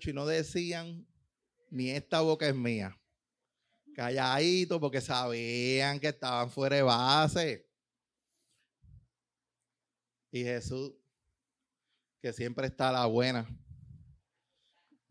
y 0.00 0.12
no 0.12 0.24
decían, 0.24 1.06
ni 1.70 1.90
esta 1.90 2.20
boca 2.20 2.48
es 2.48 2.54
mía. 2.54 2.98
Calladito 3.94 4.80
porque 4.80 5.00
sabían 5.00 6.00
que 6.00 6.08
estaban 6.08 6.50
fuera 6.50 6.76
de 6.76 6.82
base. 6.82 7.68
Y 10.30 10.42
Jesús, 10.42 10.92
que 12.20 12.32
siempre 12.32 12.66
está 12.66 12.88
a 12.88 12.92
la 12.92 13.06
buena. 13.06 13.46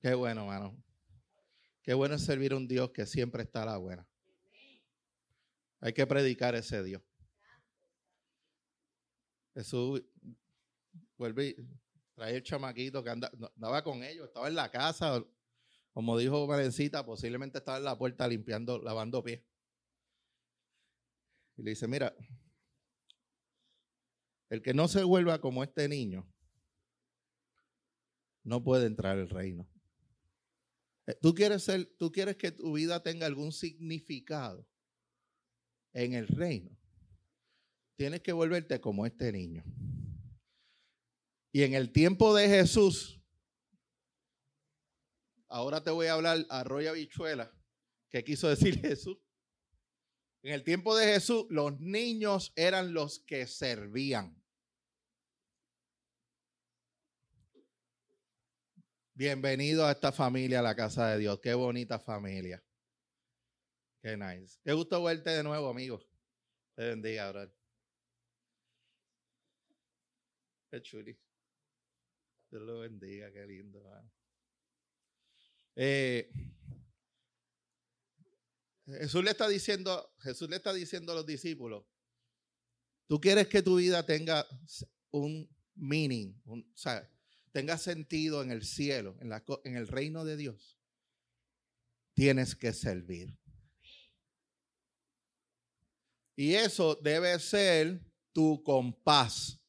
Qué 0.01 0.13
bueno, 0.13 0.47
mano. 0.47 0.75
Qué 1.81 1.93
bueno 1.93 2.15
es 2.15 2.25
servir 2.25 2.51
a 2.51 2.57
un 2.57 2.67
Dios 2.67 2.91
que 2.91 3.05
siempre 3.05 3.43
está 3.43 3.63
a 3.63 3.67
la 3.67 3.77
buena. 3.77 4.07
Hay 5.79 5.93
que 5.93 6.05
predicar 6.05 6.55
ese 6.55 6.83
Dios. 6.83 7.01
Jesús 9.53 10.03
vuelve 11.17 11.55
trae 12.15 12.35
el 12.35 12.43
chamaquito 12.43 13.03
que 13.03 13.09
andaba 13.09 13.83
con 13.83 14.03
ellos, 14.03 14.27
estaba 14.27 14.47
en 14.47 14.55
la 14.55 14.69
casa, 14.69 15.23
como 15.93 16.17
dijo 16.17 16.47
Marencita, 16.47 17.05
posiblemente 17.05 17.59
estaba 17.59 17.77
en 17.77 17.83
la 17.83 17.97
puerta 17.97 18.27
limpiando, 18.27 18.79
lavando 18.79 19.23
pies. 19.23 19.43
Y 21.55 21.62
le 21.62 21.69
dice, 21.69 21.88
mira, 21.88 22.15
el 24.50 24.62
que 24.63 24.73
no 24.73 24.88
se 24.88 25.03
vuelva 25.03 25.39
como 25.39 25.63
este 25.63 25.88
niño, 25.88 26.27
no 28.43 28.63
puede 28.63 28.88
entrar 28.88 29.17
al 29.17 29.29
reino. 29.29 29.69
Eh, 31.05 31.15
¿Tú 31.21 31.33
quieres, 31.35 31.63
ser, 31.63 31.85
¿Tú 31.97 32.12
quieres 32.12 32.38
que 32.38 32.51
tu 32.51 32.73
vida 32.73 33.03
tenga 33.03 33.27
algún 33.27 33.51
significado 33.51 34.67
en 35.93 36.13
el 36.13 36.27
reino? 36.27 36.75
Tienes 37.95 38.21
que 38.21 38.33
volverte 38.33 38.81
como 38.81 39.05
este 39.05 39.31
niño. 39.31 39.63
Y 41.51 41.62
en 41.62 41.75
el 41.75 41.91
tiempo 41.91 42.33
de 42.33 42.50
Jesús, 42.50 43.22
ahora 45.53 45.83
te 45.83 45.91
voy 45.91 46.07
a 46.07 46.13
hablar 46.13 46.45
a 46.50 46.63
Roya 46.63 46.91
Bichuela, 46.93 47.51
que 48.10 48.24
quiso 48.24 48.50
decir 48.50 48.79
Jesús. 48.79 49.17
En 50.41 50.53
el 50.53 50.63
tiempo 50.63 50.95
de 50.98 51.05
Jesús, 51.05 51.45
los 51.50 51.79
niños 51.79 52.51
eran 52.55 52.93
los 52.93 53.19
que 53.19 53.48
servían. 53.48 54.36
Bienvenido 59.13 59.86
a 59.86 59.91
esta 59.91 60.12
familia, 60.12 60.60
a 60.60 60.63
la 60.63 60.75
casa 60.75 61.10
de 61.10 61.19
Dios. 61.19 61.39
Qué 61.39 61.53
bonita 61.53 62.00
familia. 62.00 62.62
Qué 64.01 64.17
nice. 64.17 64.60
Qué 64.63 64.74
gusto 64.74 65.01
verte 65.03 65.29
de 65.29 65.43
nuevo, 65.43 65.69
amigo. 65.69 66.03
Te 66.75 66.88
bendiga, 66.89 67.31
bro. 67.31 67.53
Qué 70.72 70.81
chuli. 70.81 71.17
Dios 72.50 72.63
lo 72.63 72.79
bendiga, 72.79 73.31
qué 73.31 73.45
lindo. 73.45 73.81
Eh, 75.75 76.29
Jesús 78.85 79.23
le 79.23 79.31
está 79.31 79.47
diciendo, 79.47 80.13
Jesús 80.19 80.49
le 80.49 80.57
está 80.57 80.73
diciendo 80.73 81.11
a 81.11 81.15
los 81.15 81.25
discípulos, 81.25 81.85
tú 83.07 83.19
quieres 83.19 83.47
que 83.47 83.61
tu 83.61 83.77
vida 83.77 84.05
tenga 84.05 84.45
un 85.11 85.49
meaning, 85.75 86.33
un, 86.45 86.69
sea, 86.75 87.09
tenga 87.51 87.77
sentido 87.77 88.43
en 88.43 88.51
el 88.51 88.63
cielo, 88.63 89.15
en, 89.21 89.29
la, 89.29 89.43
en 89.63 89.77
el 89.77 89.87
reino 89.87 90.25
de 90.25 90.37
Dios, 90.37 90.77
tienes 92.13 92.55
que 92.55 92.73
servir. 92.73 93.37
Y 96.35 96.55
eso 96.55 96.95
debe 96.95 97.39
ser 97.39 98.01
tu 98.31 98.63
compás 98.63 99.59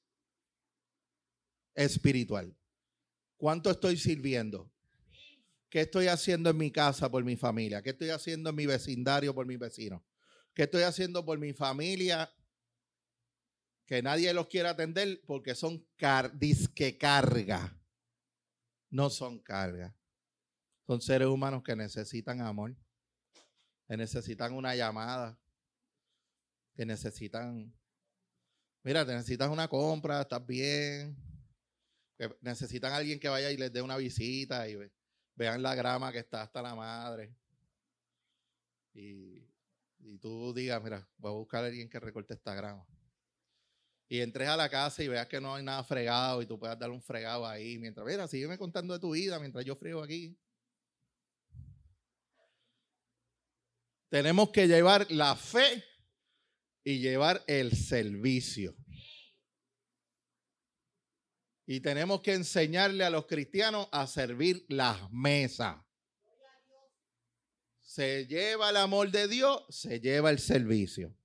espiritual. 1.75 2.57
¿Cuánto 3.37 3.71
estoy 3.71 3.97
sirviendo? 3.99 4.74
¿Qué 5.75 5.81
estoy 5.81 6.07
haciendo 6.07 6.51
en 6.51 6.57
mi 6.57 6.71
casa 6.71 7.11
por 7.11 7.25
mi 7.25 7.35
familia? 7.35 7.83
¿Qué 7.83 7.91
estoy 7.91 8.11
haciendo 8.11 8.51
en 8.51 8.55
mi 8.55 8.65
vecindario 8.65 9.35
por 9.35 9.45
mis 9.45 9.59
vecinos? 9.59 10.03
¿Qué 10.55 10.63
estoy 10.63 10.85
haciendo 10.85 11.25
por 11.25 11.37
mi 11.37 11.53
familia 11.53 12.33
que 13.85 14.01
nadie 14.01 14.33
los 14.33 14.47
quiere 14.47 14.69
atender 14.69 15.21
porque 15.27 15.57
son 15.57 15.85
car 15.97 16.39
disque 16.39 16.97
carga. 16.97 17.77
No 18.91 19.11
son 19.11 19.41
carga. 19.41 19.93
Son 20.87 21.01
seres 21.01 21.27
humanos 21.27 21.65
que 21.65 21.75
necesitan 21.75 22.41
amor, 22.41 22.77
que 23.89 23.97
necesitan 23.97 24.53
una 24.53 24.77
llamada, 24.77 25.37
que 26.77 26.87
necesitan, 26.87 27.77
mira, 28.85 29.05
te 29.05 29.13
necesitas 29.13 29.51
una 29.51 29.67
compra, 29.67 30.21
estás 30.21 30.47
bien, 30.47 31.17
que 32.17 32.33
necesitan 32.43 32.93
a 32.93 32.99
alguien 32.99 33.19
que 33.19 33.29
vaya 33.29 33.51
y 33.51 33.57
les 33.57 33.73
dé 33.73 33.83
una 33.83 33.97
visita 33.97 34.69
y 34.69 34.77
vean 35.35 35.63
la 35.63 35.75
grama 35.75 36.13
que 36.13 36.19
está 36.19 36.43
hasta 36.43 36.63
la 36.63 36.75
madre. 36.75 37.35
Y, 38.93 39.47
y 39.99 40.19
tú 40.19 40.53
digas, 40.55 40.83
mira, 40.83 41.09
voy 41.19 41.33
a 41.33 41.35
buscar 41.35 41.65
a 41.65 41.67
alguien 41.67 41.89
que 41.89 42.01
recorte 42.01 42.35
esta 42.35 42.55
grama 42.55 42.87
y 44.09 44.21
entres 44.21 44.49
a 44.49 44.57
la 44.57 44.69
casa 44.69 45.03
y 45.03 45.09
veas 45.09 45.27
que 45.27 45.41
no 45.41 45.55
hay 45.55 45.65
nada 45.65 45.83
fregado 45.83 46.43
y 46.43 46.47
tú 46.47 46.59
puedas 46.59 46.79
dar 46.79 46.91
un 46.91 47.03
fregado 47.03 47.47
ahí 47.47 47.79
mientras, 47.79 48.07
mira, 48.07 48.29
sígueme 48.29 48.59
contando 48.59 48.95
de 48.95 49.01
tu 49.01 49.13
vida 49.13 49.39
mientras 49.39 49.65
yo 49.65 49.77
friego 49.77 50.03
aquí. 50.03 50.39
Tenemos 54.09 54.51
que 54.51 54.69
llevar 54.69 55.11
la 55.11 55.35
fe 55.35 55.83
y 56.85 57.01
llevar 57.01 57.43
el 57.49 57.77
servicio. 57.77 58.77
Y 61.67 61.81
tenemos 61.81 62.21
que 62.21 62.35
enseñarle 62.35 63.05
a 63.05 63.11
los 63.11 63.27
cristianos 63.27 63.89
a 63.91 64.07
servir 64.07 64.67
las 64.69 65.11
mesas. 65.11 65.77
Se 67.81 68.27
lleva 68.27 68.71
el 68.71 68.77
amor 68.77 69.11
de 69.11 69.29
Dios, 69.29 69.65
se 69.71 70.01
lleva 70.01 70.31
el 70.31 70.39
servicio 70.39 71.17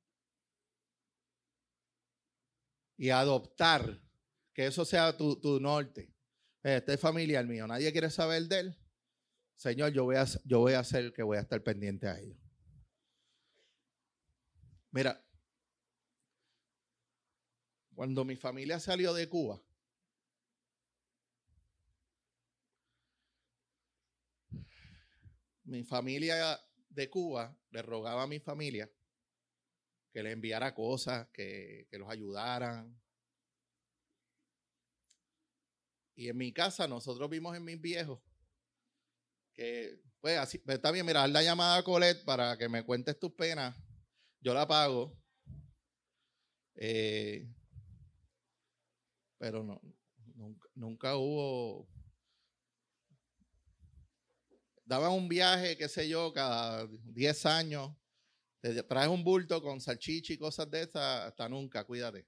y 2.99 3.09
adoptar, 3.09 4.01
que 4.53 4.67
eso 4.67 4.83
sea 4.83 5.15
tu, 5.15 5.59
norte. 5.61 6.13
Este 6.61 6.93
es 6.93 6.99
familiar 6.99 7.45
mío, 7.45 7.65
nadie 7.65 7.91
quiere 7.93 8.09
saber 8.09 8.43
de 8.43 8.59
él. 8.59 8.77
Señor, 9.55 9.93
yo 9.93 10.03
voy 10.03 10.17
a, 10.17 10.25
yo 10.43 10.59
voy 10.59 10.73
a 10.73 10.79
hacer 10.79 11.13
que 11.13 11.23
voy 11.23 11.37
a 11.37 11.41
estar 11.41 11.63
pendiente 11.63 12.07
a 12.07 12.19
ellos. 12.19 12.37
Mira, 14.91 15.25
cuando 17.95 18.25
mi 18.25 18.35
familia 18.35 18.79
salió 18.79 19.13
de 19.13 19.29
Cuba, 19.29 19.61
mi 25.69 25.83
familia 25.83 26.59
de 26.89 27.09
Cuba 27.09 27.55
le 27.69 27.81
rogaba 27.81 28.23
a 28.23 28.27
mi 28.27 28.39
familia 28.39 28.91
que 30.11 30.23
le 30.23 30.31
enviara 30.31 30.73
cosas, 30.73 31.27
que, 31.31 31.87
los 31.91 32.09
ayudaran. 32.09 32.99
Y 36.15 36.27
en 36.27 36.37
mi 36.37 36.51
casa 36.51 36.87
nosotros 36.87 37.29
vimos 37.29 37.55
en 37.55 37.63
mis 37.63 37.79
viejos 37.79 38.19
que, 39.53 40.01
pues 40.19 40.37
así, 40.37 40.57
pues, 40.57 40.77
está 40.77 40.91
bien, 40.91 41.05
mira, 41.05 41.23
haz 41.23 41.29
la 41.29 41.43
llamada 41.43 41.77
a 41.77 41.83
Colette 41.83 42.25
para 42.25 42.57
que 42.57 42.67
me 42.67 42.83
cuentes 42.83 43.19
tus 43.19 43.33
penas. 43.33 43.75
Yo 44.41 44.53
la 44.53 44.67
pago. 44.67 45.15
Eh, 46.75 47.47
pero 49.37 49.63
no, 49.63 49.79
nunca, 50.35 50.69
nunca 50.73 51.15
hubo 51.17 51.87
daban 54.89 55.11
un 55.11 55.29
viaje, 55.29 55.77
qué 55.77 55.87
sé 55.87 56.09
yo, 56.09 56.33
cada 56.33 56.87
10 56.87 57.45
años 57.45 57.95
te 58.59 58.81
traes 58.81 59.07
un 59.07 59.23
bulto 59.23 59.61
con 59.61 59.79
salchicha 59.79 60.33
y 60.33 60.37
cosas 60.37 60.69
de 60.71 60.81
esas, 60.81 61.27
hasta 61.27 61.47
nunca, 61.47 61.85
cuídate. 61.85 62.27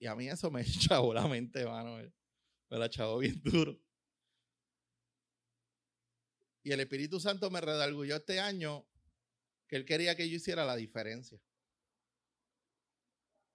Y 0.00 0.06
a 0.06 0.16
mí 0.16 0.28
eso 0.28 0.50
me 0.50 0.62
echó 0.62 1.14
la 1.14 1.28
mente, 1.28 1.64
mano. 1.64 1.96
Me 2.68 2.78
la 2.78 2.86
echó 2.86 3.16
bien 3.18 3.40
duro. 3.44 3.80
Y 6.64 6.72
el 6.72 6.80
Espíritu 6.80 7.20
Santo 7.20 7.48
me 7.48 7.60
redargulló 7.60 8.16
este 8.16 8.40
año 8.40 8.84
que 9.68 9.76
él 9.76 9.84
quería 9.84 10.16
que 10.16 10.28
yo 10.28 10.36
hiciera 10.36 10.66
la 10.66 10.74
diferencia. 10.74 11.40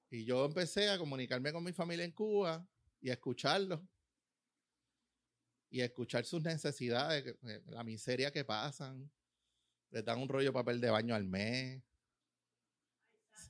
Y 0.09 0.23
yo 0.23 0.45
empecé 0.45 0.89
a 0.89 0.97
comunicarme 0.97 1.51
con 1.51 1.63
mi 1.63 1.73
familia 1.73 2.05
en 2.05 2.11
Cuba 2.13 2.65
y 3.01 3.09
a 3.09 3.13
escucharlos. 3.13 3.81
Y 5.73 5.81
escuchar 5.81 6.23
sus 6.23 6.43
necesidades, 6.43 7.35
la 7.65 7.83
miseria 7.83 8.31
que 8.31 8.45
pasan, 8.45 9.09
le 9.89 10.03
dan 10.03 10.19
un 10.19 10.29
rollo 10.29 10.49
de 10.49 10.53
papel 10.53 10.79
de 10.79 10.91
baño 10.91 11.15
al 11.15 11.25
mes. 11.25 11.81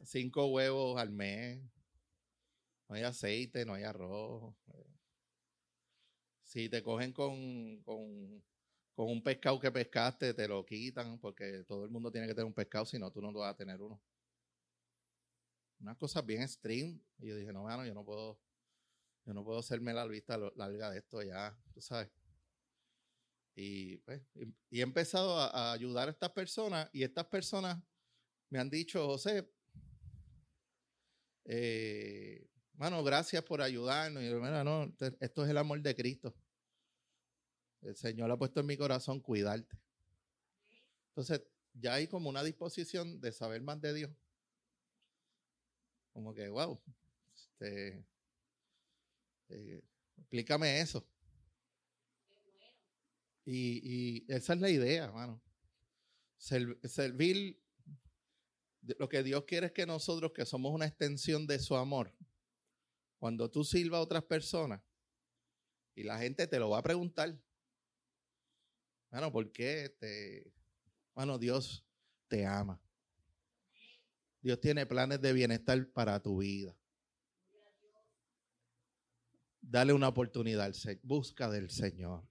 Cinco 0.06 0.46
huevos 0.46 0.98
al 0.98 1.12
mes. 1.12 1.62
No 2.88 2.96
hay 2.96 3.04
aceite, 3.04 3.66
no 3.66 3.74
hay 3.74 3.84
arroz. 3.84 4.56
Si 6.44 6.70
te 6.70 6.82
cogen 6.82 7.12
con, 7.12 7.82
con, 7.84 8.42
con 8.96 9.10
un 9.10 9.22
pescado 9.22 9.60
que 9.60 9.70
pescaste, 9.70 10.34
te 10.34 10.48
lo 10.48 10.66
quitan 10.66 11.20
porque 11.20 11.66
todo 11.68 11.84
el 11.84 11.92
mundo 11.92 12.10
tiene 12.10 12.26
que 12.26 12.34
tener 12.34 12.46
un 12.46 12.54
pescado, 12.54 12.86
si 12.86 12.98
no, 12.98 13.12
tú 13.12 13.22
no 13.22 13.34
vas 13.34 13.54
a 13.54 13.58
tener 13.58 13.82
uno. 13.82 14.02
unas 15.82 15.98
cosas 15.98 16.26
bien 16.26 16.42
extreme. 16.42 17.02
Y 17.20 17.28
yo 17.28 17.36
dije, 17.36 17.52
no, 17.52 17.64
bueno, 17.64 17.86
yo 17.86 17.94
no 17.94 18.06
puedo, 18.06 18.40
yo 19.26 19.34
no 19.34 19.44
puedo 19.44 19.60
hacerme 19.60 19.94
la 19.94 20.06
vista 20.06 20.38
larga 20.56 20.90
de 20.92 21.00
esto 21.00 21.22
ya, 21.22 21.58
tú 21.74 21.82
sabes. 21.82 22.10
Y, 23.56 23.98
pues, 23.98 24.22
y, 24.70 24.80
he 24.80 24.82
empezado 24.82 25.38
a, 25.38 25.72
ayudar 25.72 26.08
a 26.08 26.12
estas 26.12 26.32
personas 26.32 26.90
y 26.92 27.04
estas 27.04 27.26
personas 27.28 27.82
me 28.50 28.60
han 28.60 28.70
dicho, 28.70 29.06
José, 29.06 29.48
eh, 31.46 32.48
gracias 33.04 33.44
por 33.44 33.62
ayudarnos. 33.62 34.24
Y 34.24 34.30
yo, 34.30 34.40
no, 34.40 34.94
esto 35.20 35.44
es 35.44 35.50
el 35.50 35.58
amor 35.58 35.82
de 35.82 35.96
Cristo. 35.96 36.36
El 37.82 37.96
Señor 37.96 38.32
ha 38.32 38.38
puesto 38.38 38.60
en 38.60 38.66
mi 38.66 38.78
corazón 38.78 39.20
cuidarte. 39.20 39.78
Entonces, 41.10 41.42
ya 41.74 41.96
hay 41.96 42.08
como 42.08 42.30
una 42.30 42.44
disposición 42.44 43.20
de 43.20 43.32
saber 43.32 43.62
más 43.62 43.80
de 43.82 43.94
Dios. 43.94 44.12
Como 46.12 46.34
que, 46.34 46.48
wow, 46.50 46.80
eh, 49.54 49.84
explícame 50.18 50.82
eso. 50.82 51.08
Y, 53.46 54.24
esa 54.32 54.54
es 54.54 54.62
la 54.62 54.70
idea, 54.70 55.06
hermano. 55.06 55.42
servir, 56.38 57.62
lo 58.82 59.10
que 59.10 59.24
Dios 59.24 59.44
quiere 59.46 59.68
es 59.68 59.72
que 59.74 59.86
nosotros, 59.86 60.32
que 60.34 60.46
somos 60.46 60.74
una 60.74 60.86
extensión 60.86 61.46
de 61.46 61.60
su 61.60 61.76
amor, 61.76 62.14
cuando 63.18 63.50
tú 63.50 63.64
sirvas 63.64 64.00
a 64.00 64.04
otras 64.04 64.24
personas, 64.24 64.82
y 65.96 66.04
la 66.04 66.18
gente 66.18 66.48
te 66.48 66.58
lo 66.58 66.70
va 66.70 66.80
a 66.80 66.84
preguntar, 66.84 67.38
bueno, 69.12 69.32
¿por 69.32 69.52
qué? 69.52 69.96
Te, 70.00 70.52
bueno, 71.14 71.38
Dios 71.38 71.86
te 72.28 72.46
ama. 72.46 72.82
Dios 74.42 74.60
tiene 74.60 74.86
planes 74.86 75.22
de 75.22 75.32
bienestar 75.32 75.88
para 75.92 76.20
tu 76.22 76.40
vida. 76.40 76.76
Dale 79.66 79.94
una 79.94 80.10
oportunidad, 80.10 80.74
busca 81.04 81.50
del 81.50 81.70
Señor. 81.70 82.28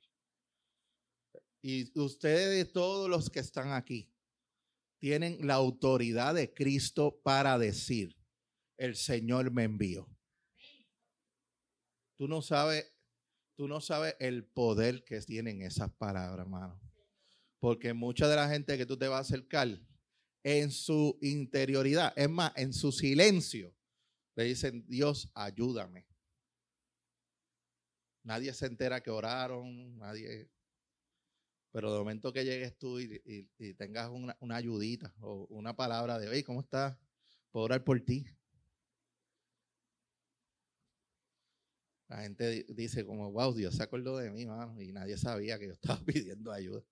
Y 1.63 1.99
ustedes, 1.99 2.71
todos 2.73 3.09
los 3.09 3.31
que 3.31 3.41
están 3.41 3.73
aquí, 3.73 4.13
tienen 4.99 5.47
la 5.47 5.55
autoridad 5.55 6.35
de 6.35 6.53
Cristo 6.53 7.21
para 7.25 7.59
decir, 7.59 8.17
el 8.77 8.97
Señor 8.97 9.51
me 9.51 9.65
envió. 9.65 10.09
Tú 12.17 12.29
no 12.29 12.43
sabes, 12.43 12.93
tú 13.57 13.67
no 13.67 13.81
sabes 13.81 14.15
el 14.21 14.45
poder 14.45 15.03
que 15.03 15.21
tienen 15.23 15.63
esas 15.63 15.91
palabras, 15.93 16.45
hermano. 16.47 16.81
Porque 17.59 17.95
mucha 17.95 18.29
de 18.29 18.37
la 18.37 18.49
gente 18.49 18.77
que 18.77 18.87
tú 18.87 18.97
te 18.99 19.09
vas 19.09 19.19
a 19.19 19.35
acercar 19.35 19.81
en 20.43 20.71
su 20.71 21.19
interioridad, 21.23 22.13
es 22.15 22.29
más, 22.29 22.53
en 22.57 22.73
su 22.73 22.93
silencio, 22.93 23.75
le 24.35 24.45
dicen, 24.45 24.85
Dios, 24.87 25.31
ayúdame. 25.35 26.12
Nadie 28.25 28.53
se 28.53 28.67
entera 28.67 29.03
que 29.03 29.11
oraron, 29.11 29.99
nadie 29.99 30.49
pero 31.73 31.91
de 31.91 31.99
momento 31.99 32.33
que 32.33 32.45
llegues 32.45 32.79
tú 32.79 33.01
y, 33.01 33.75
tengas 33.79 34.11
una, 34.11 34.37
ayudita 34.55 35.13
o 35.21 35.47
una 35.49 35.75
palabra 35.75 36.19
de, 36.19 36.29
oye, 36.29 36.45
¿cómo 36.45 36.61
estás? 36.61 36.99
Puedo 37.51 37.65
orar 37.65 37.83
por 37.83 37.99
ti. 38.03 38.27
La 42.09 42.19
gente 42.19 42.67
dice 42.69 43.07
como, 43.07 43.33
wow, 43.33 43.55
Dios 43.55 43.75
se 43.75 43.83
acordó 43.83 44.19
de 44.19 44.31
mí, 44.31 44.45
mano, 44.45 44.79
y 44.83 44.93
nadie 44.93 45.17
sabía 45.17 45.59
que 45.59 45.69
yo 45.69 45.73
estaba 45.73 45.99
pidiendo 46.05 46.53
ayuda. 46.53 46.85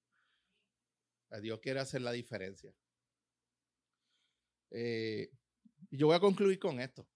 Dios 1.42 1.60
quiere 1.60 1.80
hacer 1.80 2.00
la 2.00 2.12
diferencia. 2.12 2.74
Eh, 4.70 5.30
yo 5.90 6.06
voy 6.06 6.16
a 6.16 6.20
concluir 6.20 6.58
con 6.58 6.80
esto. 6.80 7.06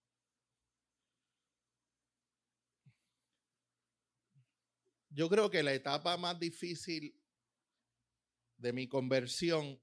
Yo 5.15 5.29
creo 5.29 5.49
que 5.49 5.63
la 5.63 5.73
etapa 5.73 6.17
más 6.17 6.41
difícil 6.41 7.17
de 8.57 8.73
mi 8.73 8.89
conversión 8.89 9.81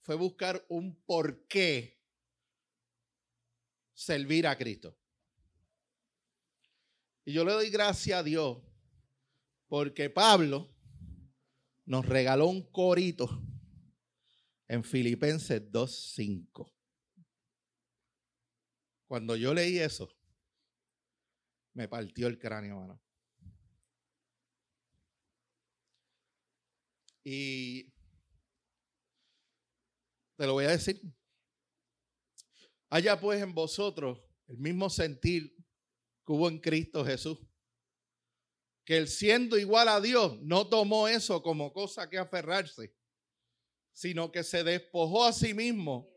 fue 0.00 0.16
buscar 0.16 0.66
un 0.68 1.00
por 1.04 1.46
qué 1.46 2.02
servir 3.94 4.44
a 4.48 4.58
Cristo. 4.58 4.98
Y 7.24 7.32
yo 7.32 7.44
le 7.44 7.52
doy 7.52 7.70
gracias 7.70 8.18
a 8.18 8.22
Dios 8.24 8.58
porque 9.68 10.10
Pablo 10.10 10.74
nos 11.84 12.04
regaló 12.04 12.48
un 12.48 12.68
corito 12.72 13.40
en 14.66 14.82
Filipenses 14.82 15.62
2.5. 15.70 16.72
Cuando 19.06 19.36
yo 19.36 19.54
leí 19.54 19.78
eso, 19.78 20.12
me 21.72 21.86
partió 21.86 22.26
el 22.26 22.36
cráneo, 22.36 22.80
mano. 22.80 23.05
Y 27.28 27.92
te 30.36 30.46
lo 30.46 30.52
voy 30.52 30.66
a 30.66 30.70
decir. 30.70 31.02
Haya 32.88 33.18
pues 33.18 33.42
en 33.42 33.52
vosotros 33.52 34.20
el 34.46 34.58
mismo 34.58 34.88
sentir 34.88 35.52
que 36.24 36.32
hubo 36.32 36.48
en 36.48 36.60
Cristo 36.60 37.04
Jesús. 37.04 37.40
Que 38.84 38.98
él 38.98 39.08
siendo 39.08 39.58
igual 39.58 39.88
a 39.88 40.00
Dios 40.00 40.40
no 40.42 40.68
tomó 40.68 41.08
eso 41.08 41.42
como 41.42 41.72
cosa 41.72 42.08
que 42.08 42.16
aferrarse, 42.16 42.94
sino 43.92 44.30
que 44.30 44.44
se 44.44 44.62
despojó 44.62 45.24
a 45.24 45.32
sí 45.32 45.52
mismo 45.52 46.08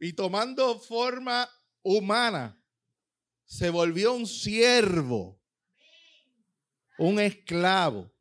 y 0.00 0.14
tomando 0.14 0.80
forma 0.80 1.46
humana, 1.82 2.58
se 3.44 3.68
volvió 3.68 4.14
un 4.14 4.26
siervo, 4.26 5.38
un 6.96 7.20
esclavo 7.20 8.15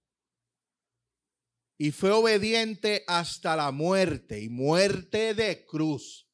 y 1.77 1.91
fue 1.91 2.11
obediente 2.11 3.03
hasta 3.07 3.55
la 3.55 3.71
muerte 3.71 4.41
y 4.41 4.49
muerte 4.49 5.33
de 5.33 5.65
cruz. 5.65 6.29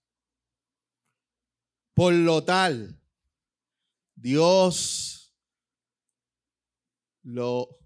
Por 1.93 2.13
lo 2.13 2.43
tal, 2.43 2.99
Dios 4.15 5.35
lo 7.23 7.79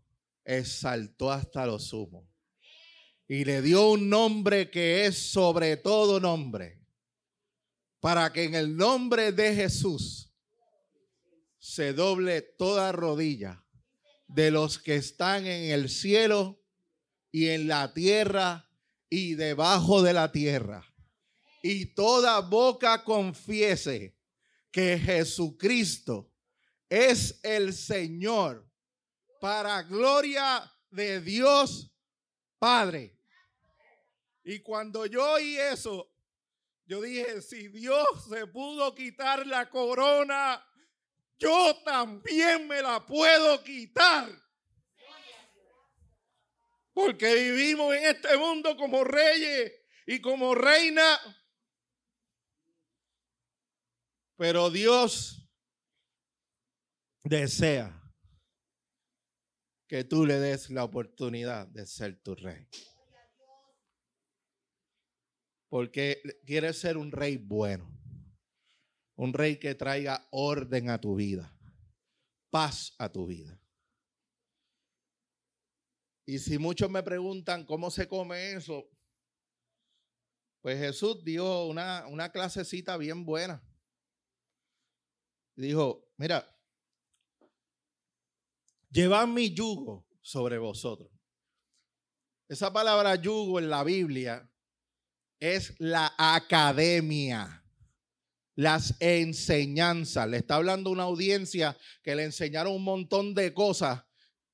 exaltó 0.43 1.31
hasta 1.31 1.65
lo 1.65 1.79
sumo 1.79 2.29
y 3.27 3.43
le 3.45 3.61
dio 3.61 3.89
un 3.89 4.09
nombre 4.09 4.69
que 4.69 5.05
es 5.05 5.31
sobre 5.31 5.77
todo 5.77 6.19
nombre, 6.19 6.79
para 7.99 8.31
que 8.31 8.43
en 8.43 8.53
el 8.53 8.75
nombre 8.77 9.31
de 9.31 9.55
Jesús 9.55 10.31
se 11.57 11.93
doble 11.93 12.41
toda 12.41 12.91
rodilla 12.91 13.65
de 14.27 14.51
los 14.51 14.77
que 14.77 14.95
están 14.95 15.47
en 15.47 15.71
el 15.71 15.89
cielo 15.89 16.64
y 17.35 17.49
en 17.49 17.67
la 17.67 17.93
tierra 17.93 18.65
y 19.09 19.35
debajo 19.35 20.01
de 20.01 20.13
la 20.13 20.31
tierra. 20.31 20.85
Y 21.61 21.87
toda 21.87 22.39
boca 22.39 23.03
confiese 23.03 24.17
que 24.71 24.97
Jesucristo 24.97 26.31
es 26.87 27.41
el 27.43 27.73
Señor 27.73 28.65
para 29.41 29.83
gloria 29.83 30.63
de 30.89 31.19
Dios 31.19 31.91
Padre. 32.57 33.19
Y 34.45 34.59
cuando 34.61 35.05
yo 35.05 35.33
oí 35.33 35.57
eso, 35.57 36.09
yo 36.85 37.01
dije, 37.01 37.41
si 37.41 37.67
Dios 37.67 38.07
se 38.29 38.47
pudo 38.47 38.95
quitar 38.95 39.45
la 39.45 39.69
corona, 39.69 40.65
yo 41.37 41.75
también 41.83 42.65
me 42.65 42.81
la 42.81 43.05
puedo 43.05 43.61
quitar. 43.61 44.44
Porque 46.95 47.35
vivimos 47.35 47.93
en 47.93 48.05
este 48.05 48.37
mundo 48.37 48.77
como 48.77 49.03
reyes 49.03 49.73
y 50.07 50.21
como 50.21 50.55
reina. 50.55 51.19
Pero 54.37 54.69
Dios 54.69 55.45
desea 57.25 58.01
que 59.89 60.05
tú 60.05 60.25
le 60.25 60.39
des 60.39 60.69
la 60.69 60.85
oportunidad 60.85 61.67
de 61.67 61.85
ser 61.85 62.23
tu 62.23 62.33
rey. 62.33 62.65
Porque 65.67 66.21
quieres 66.45 66.79
ser 66.79 66.95
un 66.95 67.11
rey 67.11 67.35
bueno. 67.35 67.91
Un 69.17 69.33
rey 69.33 69.57
que 69.57 69.75
traiga 69.75 70.29
orden 70.31 70.89
a 70.89 71.01
tu 71.01 71.15
vida. 71.15 71.53
Paz 72.49 72.95
a 72.99 73.11
tu 73.11 73.25
vida. 73.25 73.59
Y 76.25 76.39
si 76.39 76.57
muchos 76.57 76.89
me 76.89 77.03
preguntan 77.03 77.65
cómo 77.65 77.91
se 77.91 78.07
come 78.07 78.53
eso, 78.53 78.89
pues 80.61 80.79
Jesús 80.79 81.23
dio 81.23 81.67
una, 81.67 82.07
una 82.07 82.31
clasecita 82.31 82.97
bien 82.97 83.25
buena. 83.25 83.63
Dijo, 85.55 86.09
mira, 86.17 86.45
llevad 88.89 89.27
mi 89.27 89.53
yugo 89.53 90.07
sobre 90.21 90.57
vosotros. 90.57 91.11
Esa 92.47 92.73
palabra 92.73 93.15
yugo 93.15 93.59
en 93.59 93.69
la 93.69 93.83
Biblia 93.83 94.51
es 95.39 95.75
la 95.79 96.13
academia 96.17 97.65
las 98.55 98.95
enseñanzas. 99.01 100.27
Le 100.29 100.37
está 100.37 100.55
hablando 100.55 100.89
una 100.89 101.03
audiencia 101.03 101.77
que 102.01 102.15
le 102.15 102.23
enseñaron 102.23 102.73
un 102.73 102.83
montón 102.83 103.35
de 103.35 103.53
cosas 103.53 104.04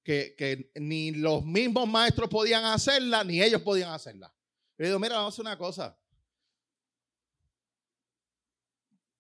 que, 0.04 0.36
que 0.38 0.72
ni 0.76 1.12
los 1.12 1.46
mismos 1.46 1.88
maestros 1.88 2.30
podían 2.30 2.66
hacerla, 2.66 3.24
ni 3.24 3.42
ellos 3.42 3.62
podían 3.62 3.92
hacerla. 3.92 4.34
Le 4.78 4.88
digo, 4.88 5.00
mira, 5.00 5.16
vamos 5.16 5.34
a 5.34 5.36
hacer 5.36 5.46
una 5.46 5.58
cosa. 5.58 5.98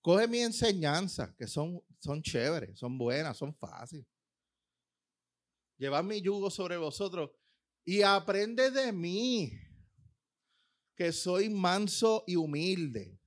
Coge 0.02 0.28
mi 0.28 0.40
enseñanza, 0.40 1.36
que 1.38 1.46
son, 1.46 1.84
son 2.00 2.24
chéveres, 2.24 2.80
son 2.80 2.98
buenas, 2.98 3.38
son 3.38 3.54
fáciles. 3.54 4.08
Llevad 5.78 6.04
mi 6.04 6.22
yugo 6.22 6.50
sobre 6.50 6.78
vosotros 6.78 7.32
y 7.86 8.02
aprende 8.02 8.72
de 8.72 8.92
mí, 8.92 9.52
que 10.96 11.12
soy 11.12 11.50
manso 11.50 12.24
y 12.26 12.36
humilde. 12.36 13.20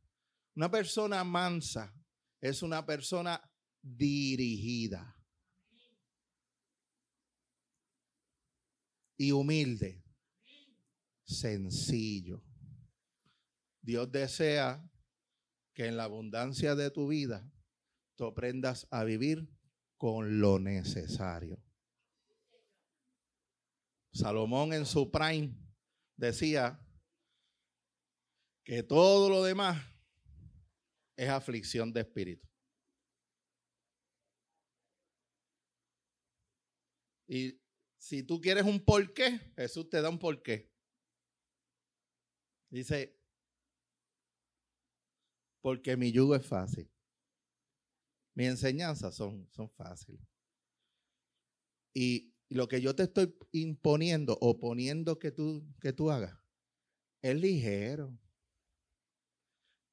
Una 0.56 0.70
persona 0.70 1.22
mansa 1.22 1.94
es 2.40 2.62
una 2.62 2.84
persona 2.84 3.40
dirigida 3.80 5.13
y 9.16 9.32
humilde 9.32 10.02
sencillo. 11.24 12.42
Dios 13.80 14.10
desea 14.10 14.88
que 15.74 15.86
en 15.86 15.96
la 15.96 16.04
abundancia 16.04 16.74
de 16.74 16.90
tu 16.90 17.08
vida 17.08 17.50
tú 18.16 18.26
aprendas 18.26 18.86
a 18.90 19.04
vivir 19.04 19.48
con 19.96 20.40
lo 20.40 20.58
necesario. 20.58 21.62
Salomón 24.12 24.72
en 24.72 24.86
su 24.86 25.10
prime 25.10 25.56
decía 26.16 26.80
que 28.62 28.82
todo 28.82 29.28
lo 29.28 29.42
demás 29.42 29.84
es 31.16 31.28
aflicción 31.28 31.92
de 31.92 32.00
espíritu. 32.00 32.48
Y 37.26 37.63
si 38.04 38.22
tú 38.22 38.38
quieres 38.38 38.64
un 38.64 38.84
porqué, 38.84 39.40
Jesús 39.56 39.88
te 39.88 40.02
da 40.02 40.10
un 40.10 40.18
porqué. 40.18 40.70
Dice, 42.68 43.18
porque 45.62 45.96
mi 45.96 46.12
yugo 46.12 46.36
es 46.36 46.46
fácil. 46.46 46.86
Mis 48.34 48.48
enseñanzas 48.48 49.14
son, 49.14 49.48
son 49.52 49.70
fáciles. 49.70 50.20
Y 51.94 52.34
lo 52.50 52.68
que 52.68 52.82
yo 52.82 52.94
te 52.94 53.04
estoy 53.04 53.34
imponiendo 53.52 54.36
o 54.38 54.60
poniendo 54.60 55.18
que 55.18 55.30
tú, 55.30 55.66
que 55.80 55.94
tú 55.94 56.10
hagas 56.10 56.38
es 57.22 57.40
ligero. 57.40 58.18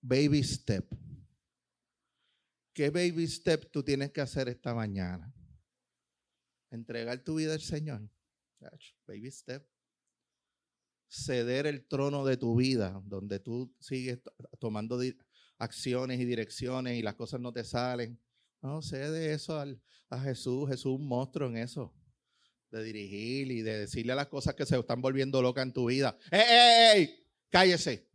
Baby 0.01 0.43
step. 0.43 0.85
¿Qué 2.73 2.89
baby 2.89 3.25
step 3.25 3.71
tú 3.71 3.81
tienes 3.81 4.11
que 4.11 4.19
hacer 4.19 4.49
esta 4.49 4.73
mañana? 4.73 5.33
Entregar 6.71 7.23
tu 7.23 7.35
vida 7.35 7.53
al 7.53 7.61
Señor. 7.61 8.09
Baby 9.07 9.29
step 9.31 9.67
ceder 11.11 11.67
el 11.67 11.85
trono 11.85 12.25
de 12.25 12.37
tu 12.37 12.55
vida, 12.55 13.01
donde 13.05 13.39
tú 13.39 13.75
sigues 13.79 14.19
tomando 14.59 14.97
acciones 15.57 16.21
y 16.21 16.25
direcciones 16.25 16.97
y 16.97 17.01
las 17.01 17.15
cosas 17.15 17.41
no 17.41 17.51
te 17.51 17.65
salen. 17.65 18.17
No, 18.61 18.81
cede 18.81 19.33
eso 19.33 19.59
a 19.59 19.65
Jesús. 20.19 20.69
Jesús 20.69 20.71
es 20.71 20.85
un 20.85 21.05
monstruo 21.05 21.49
en 21.49 21.57
eso. 21.57 21.93
De 22.69 22.81
dirigir 22.83 23.51
y 23.51 23.61
de 23.61 23.79
decirle 23.79 24.13
a 24.13 24.15
las 24.15 24.27
cosas 24.27 24.55
que 24.55 24.65
se 24.65 24.79
están 24.79 25.01
volviendo 25.01 25.41
locas 25.41 25.65
en 25.65 25.73
tu 25.73 25.87
vida. 25.87 26.17
¡Ey, 26.31 26.41
ey, 26.41 26.99
ey! 27.01 27.27
Cállese. 27.49 28.09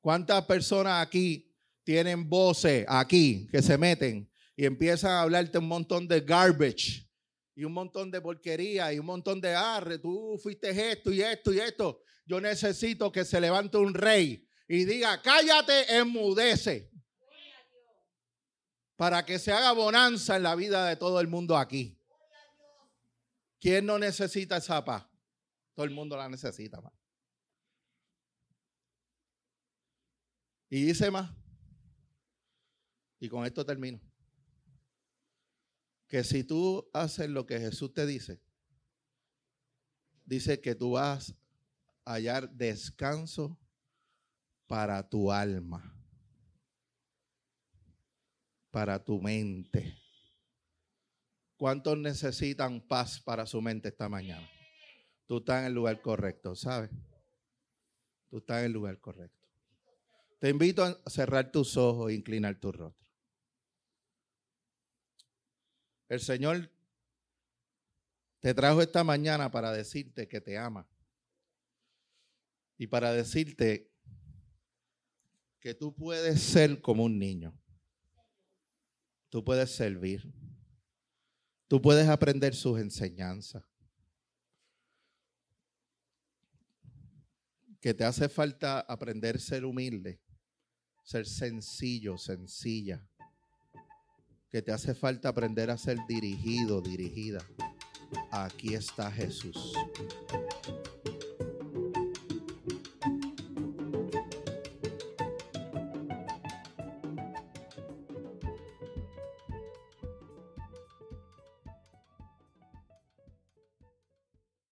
¿Cuántas 0.00 0.44
personas 0.44 1.04
aquí 1.04 1.52
tienen 1.82 2.28
voces 2.28 2.84
aquí 2.88 3.48
que 3.50 3.60
se 3.60 3.76
meten 3.76 4.27
y 4.58 4.66
empiezan 4.66 5.12
a 5.12 5.22
hablarte 5.22 5.56
un 5.56 5.68
montón 5.68 6.08
de 6.08 6.20
garbage? 6.20 7.08
y 7.58 7.64
un 7.64 7.72
montón 7.72 8.08
de 8.12 8.20
porquería 8.20 8.92
y 8.92 9.00
un 9.00 9.06
montón 9.06 9.40
de 9.40 9.52
arre, 9.52 9.98
tú 9.98 10.38
fuiste 10.40 10.70
esto 10.92 11.10
y 11.10 11.20
esto 11.22 11.52
y 11.52 11.58
esto. 11.58 12.04
Yo 12.24 12.40
necesito 12.40 13.10
que 13.10 13.24
se 13.24 13.40
levante 13.40 13.76
un 13.78 13.94
rey 13.94 14.48
y 14.68 14.84
diga, 14.84 15.20
cállate, 15.20 15.96
enmudece. 15.96 16.88
Para 18.94 19.26
que 19.26 19.40
se 19.40 19.50
haga 19.50 19.72
bonanza 19.72 20.36
en 20.36 20.44
la 20.44 20.54
vida 20.54 20.86
de 20.86 20.94
todo 20.94 21.20
el 21.20 21.26
mundo 21.26 21.56
aquí. 21.56 22.00
¿Quién 23.60 23.86
no 23.86 23.98
necesita 23.98 24.58
esa 24.58 24.84
paz? 24.84 25.04
Todo 25.74 25.84
el 25.84 25.90
mundo 25.90 26.16
la 26.16 26.28
necesita. 26.28 26.80
más. 26.80 26.92
Y 30.70 30.84
dice 30.84 31.10
más. 31.10 31.28
Y 33.18 33.28
con 33.28 33.44
esto 33.44 33.66
termino 33.66 34.07
que 36.08 36.24
si 36.24 36.42
tú 36.42 36.88
haces 36.92 37.28
lo 37.28 37.46
que 37.46 37.60
Jesús 37.60 37.92
te 37.92 38.06
dice, 38.06 38.40
dice 40.24 40.60
que 40.60 40.74
tú 40.74 40.92
vas 40.92 41.34
a 42.04 42.14
hallar 42.14 42.50
descanso 42.50 43.58
para 44.66 45.06
tu 45.06 45.30
alma, 45.30 45.94
para 48.70 49.04
tu 49.04 49.20
mente. 49.20 49.94
¿Cuántos 51.56 51.98
necesitan 51.98 52.80
paz 52.80 53.20
para 53.20 53.44
su 53.44 53.60
mente 53.60 53.88
esta 53.88 54.08
mañana? 54.08 54.48
Tú 55.26 55.38
estás 55.38 55.60
en 55.60 55.66
el 55.66 55.74
lugar 55.74 56.00
correcto, 56.00 56.54
¿sabes? 56.54 56.90
Tú 58.30 58.38
estás 58.38 58.60
en 58.60 58.66
el 58.66 58.72
lugar 58.72 58.98
correcto. 58.98 59.36
Te 60.38 60.48
invito 60.50 60.84
a 60.84 61.10
cerrar 61.10 61.50
tus 61.50 61.76
ojos 61.76 62.10
e 62.10 62.14
inclinar 62.14 62.58
tu 62.60 62.70
rostro. 62.72 63.07
El 66.08 66.20
Señor 66.20 66.70
te 68.40 68.54
trajo 68.54 68.80
esta 68.80 69.04
mañana 69.04 69.50
para 69.50 69.72
decirte 69.72 70.26
que 70.26 70.40
te 70.40 70.56
ama 70.56 70.88
y 72.78 72.86
para 72.86 73.12
decirte 73.12 73.92
que 75.60 75.74
tú 75.74 75.94
puedes 75.94 76.40
ser 76.40 76.80
como 76.80 77.04
un 77.04 77.18
niño. 77.18 77.58
Tú 79.28 79.44
puedes 79.44 79.70
servir. 79.72 80.32
Tú 81.66 81.82
puedes 81.82 82.08
aprender 82.08 82.54
sus 82.54 82.80
enseñanzas. 82.80 83.64
Que 87.80 87.92
te 87.92 88.04
hace 88.04 88.28
falta 88.28 88.80
aprender 88.80 89.36
a 89.36 89.40
ser 89.40 89.64
humilde, 89.64 90.22
ser 91.04 91.26
sencillo, 91.26 92.16
sencilla 92.16 93.07
que 94.50 94.62
te 94.62 94.72
hace 94.72 94.94
falta 94.94 95.28
aprender 95.28 95.70
a 95.70 95.76
ser 95.76 95.98
dirigido, 96.08 96.80
dirigida. 96.80 97.44
Aquí 98.30 98.74
está 98.74 99.10
Jesús. 99.10 99.74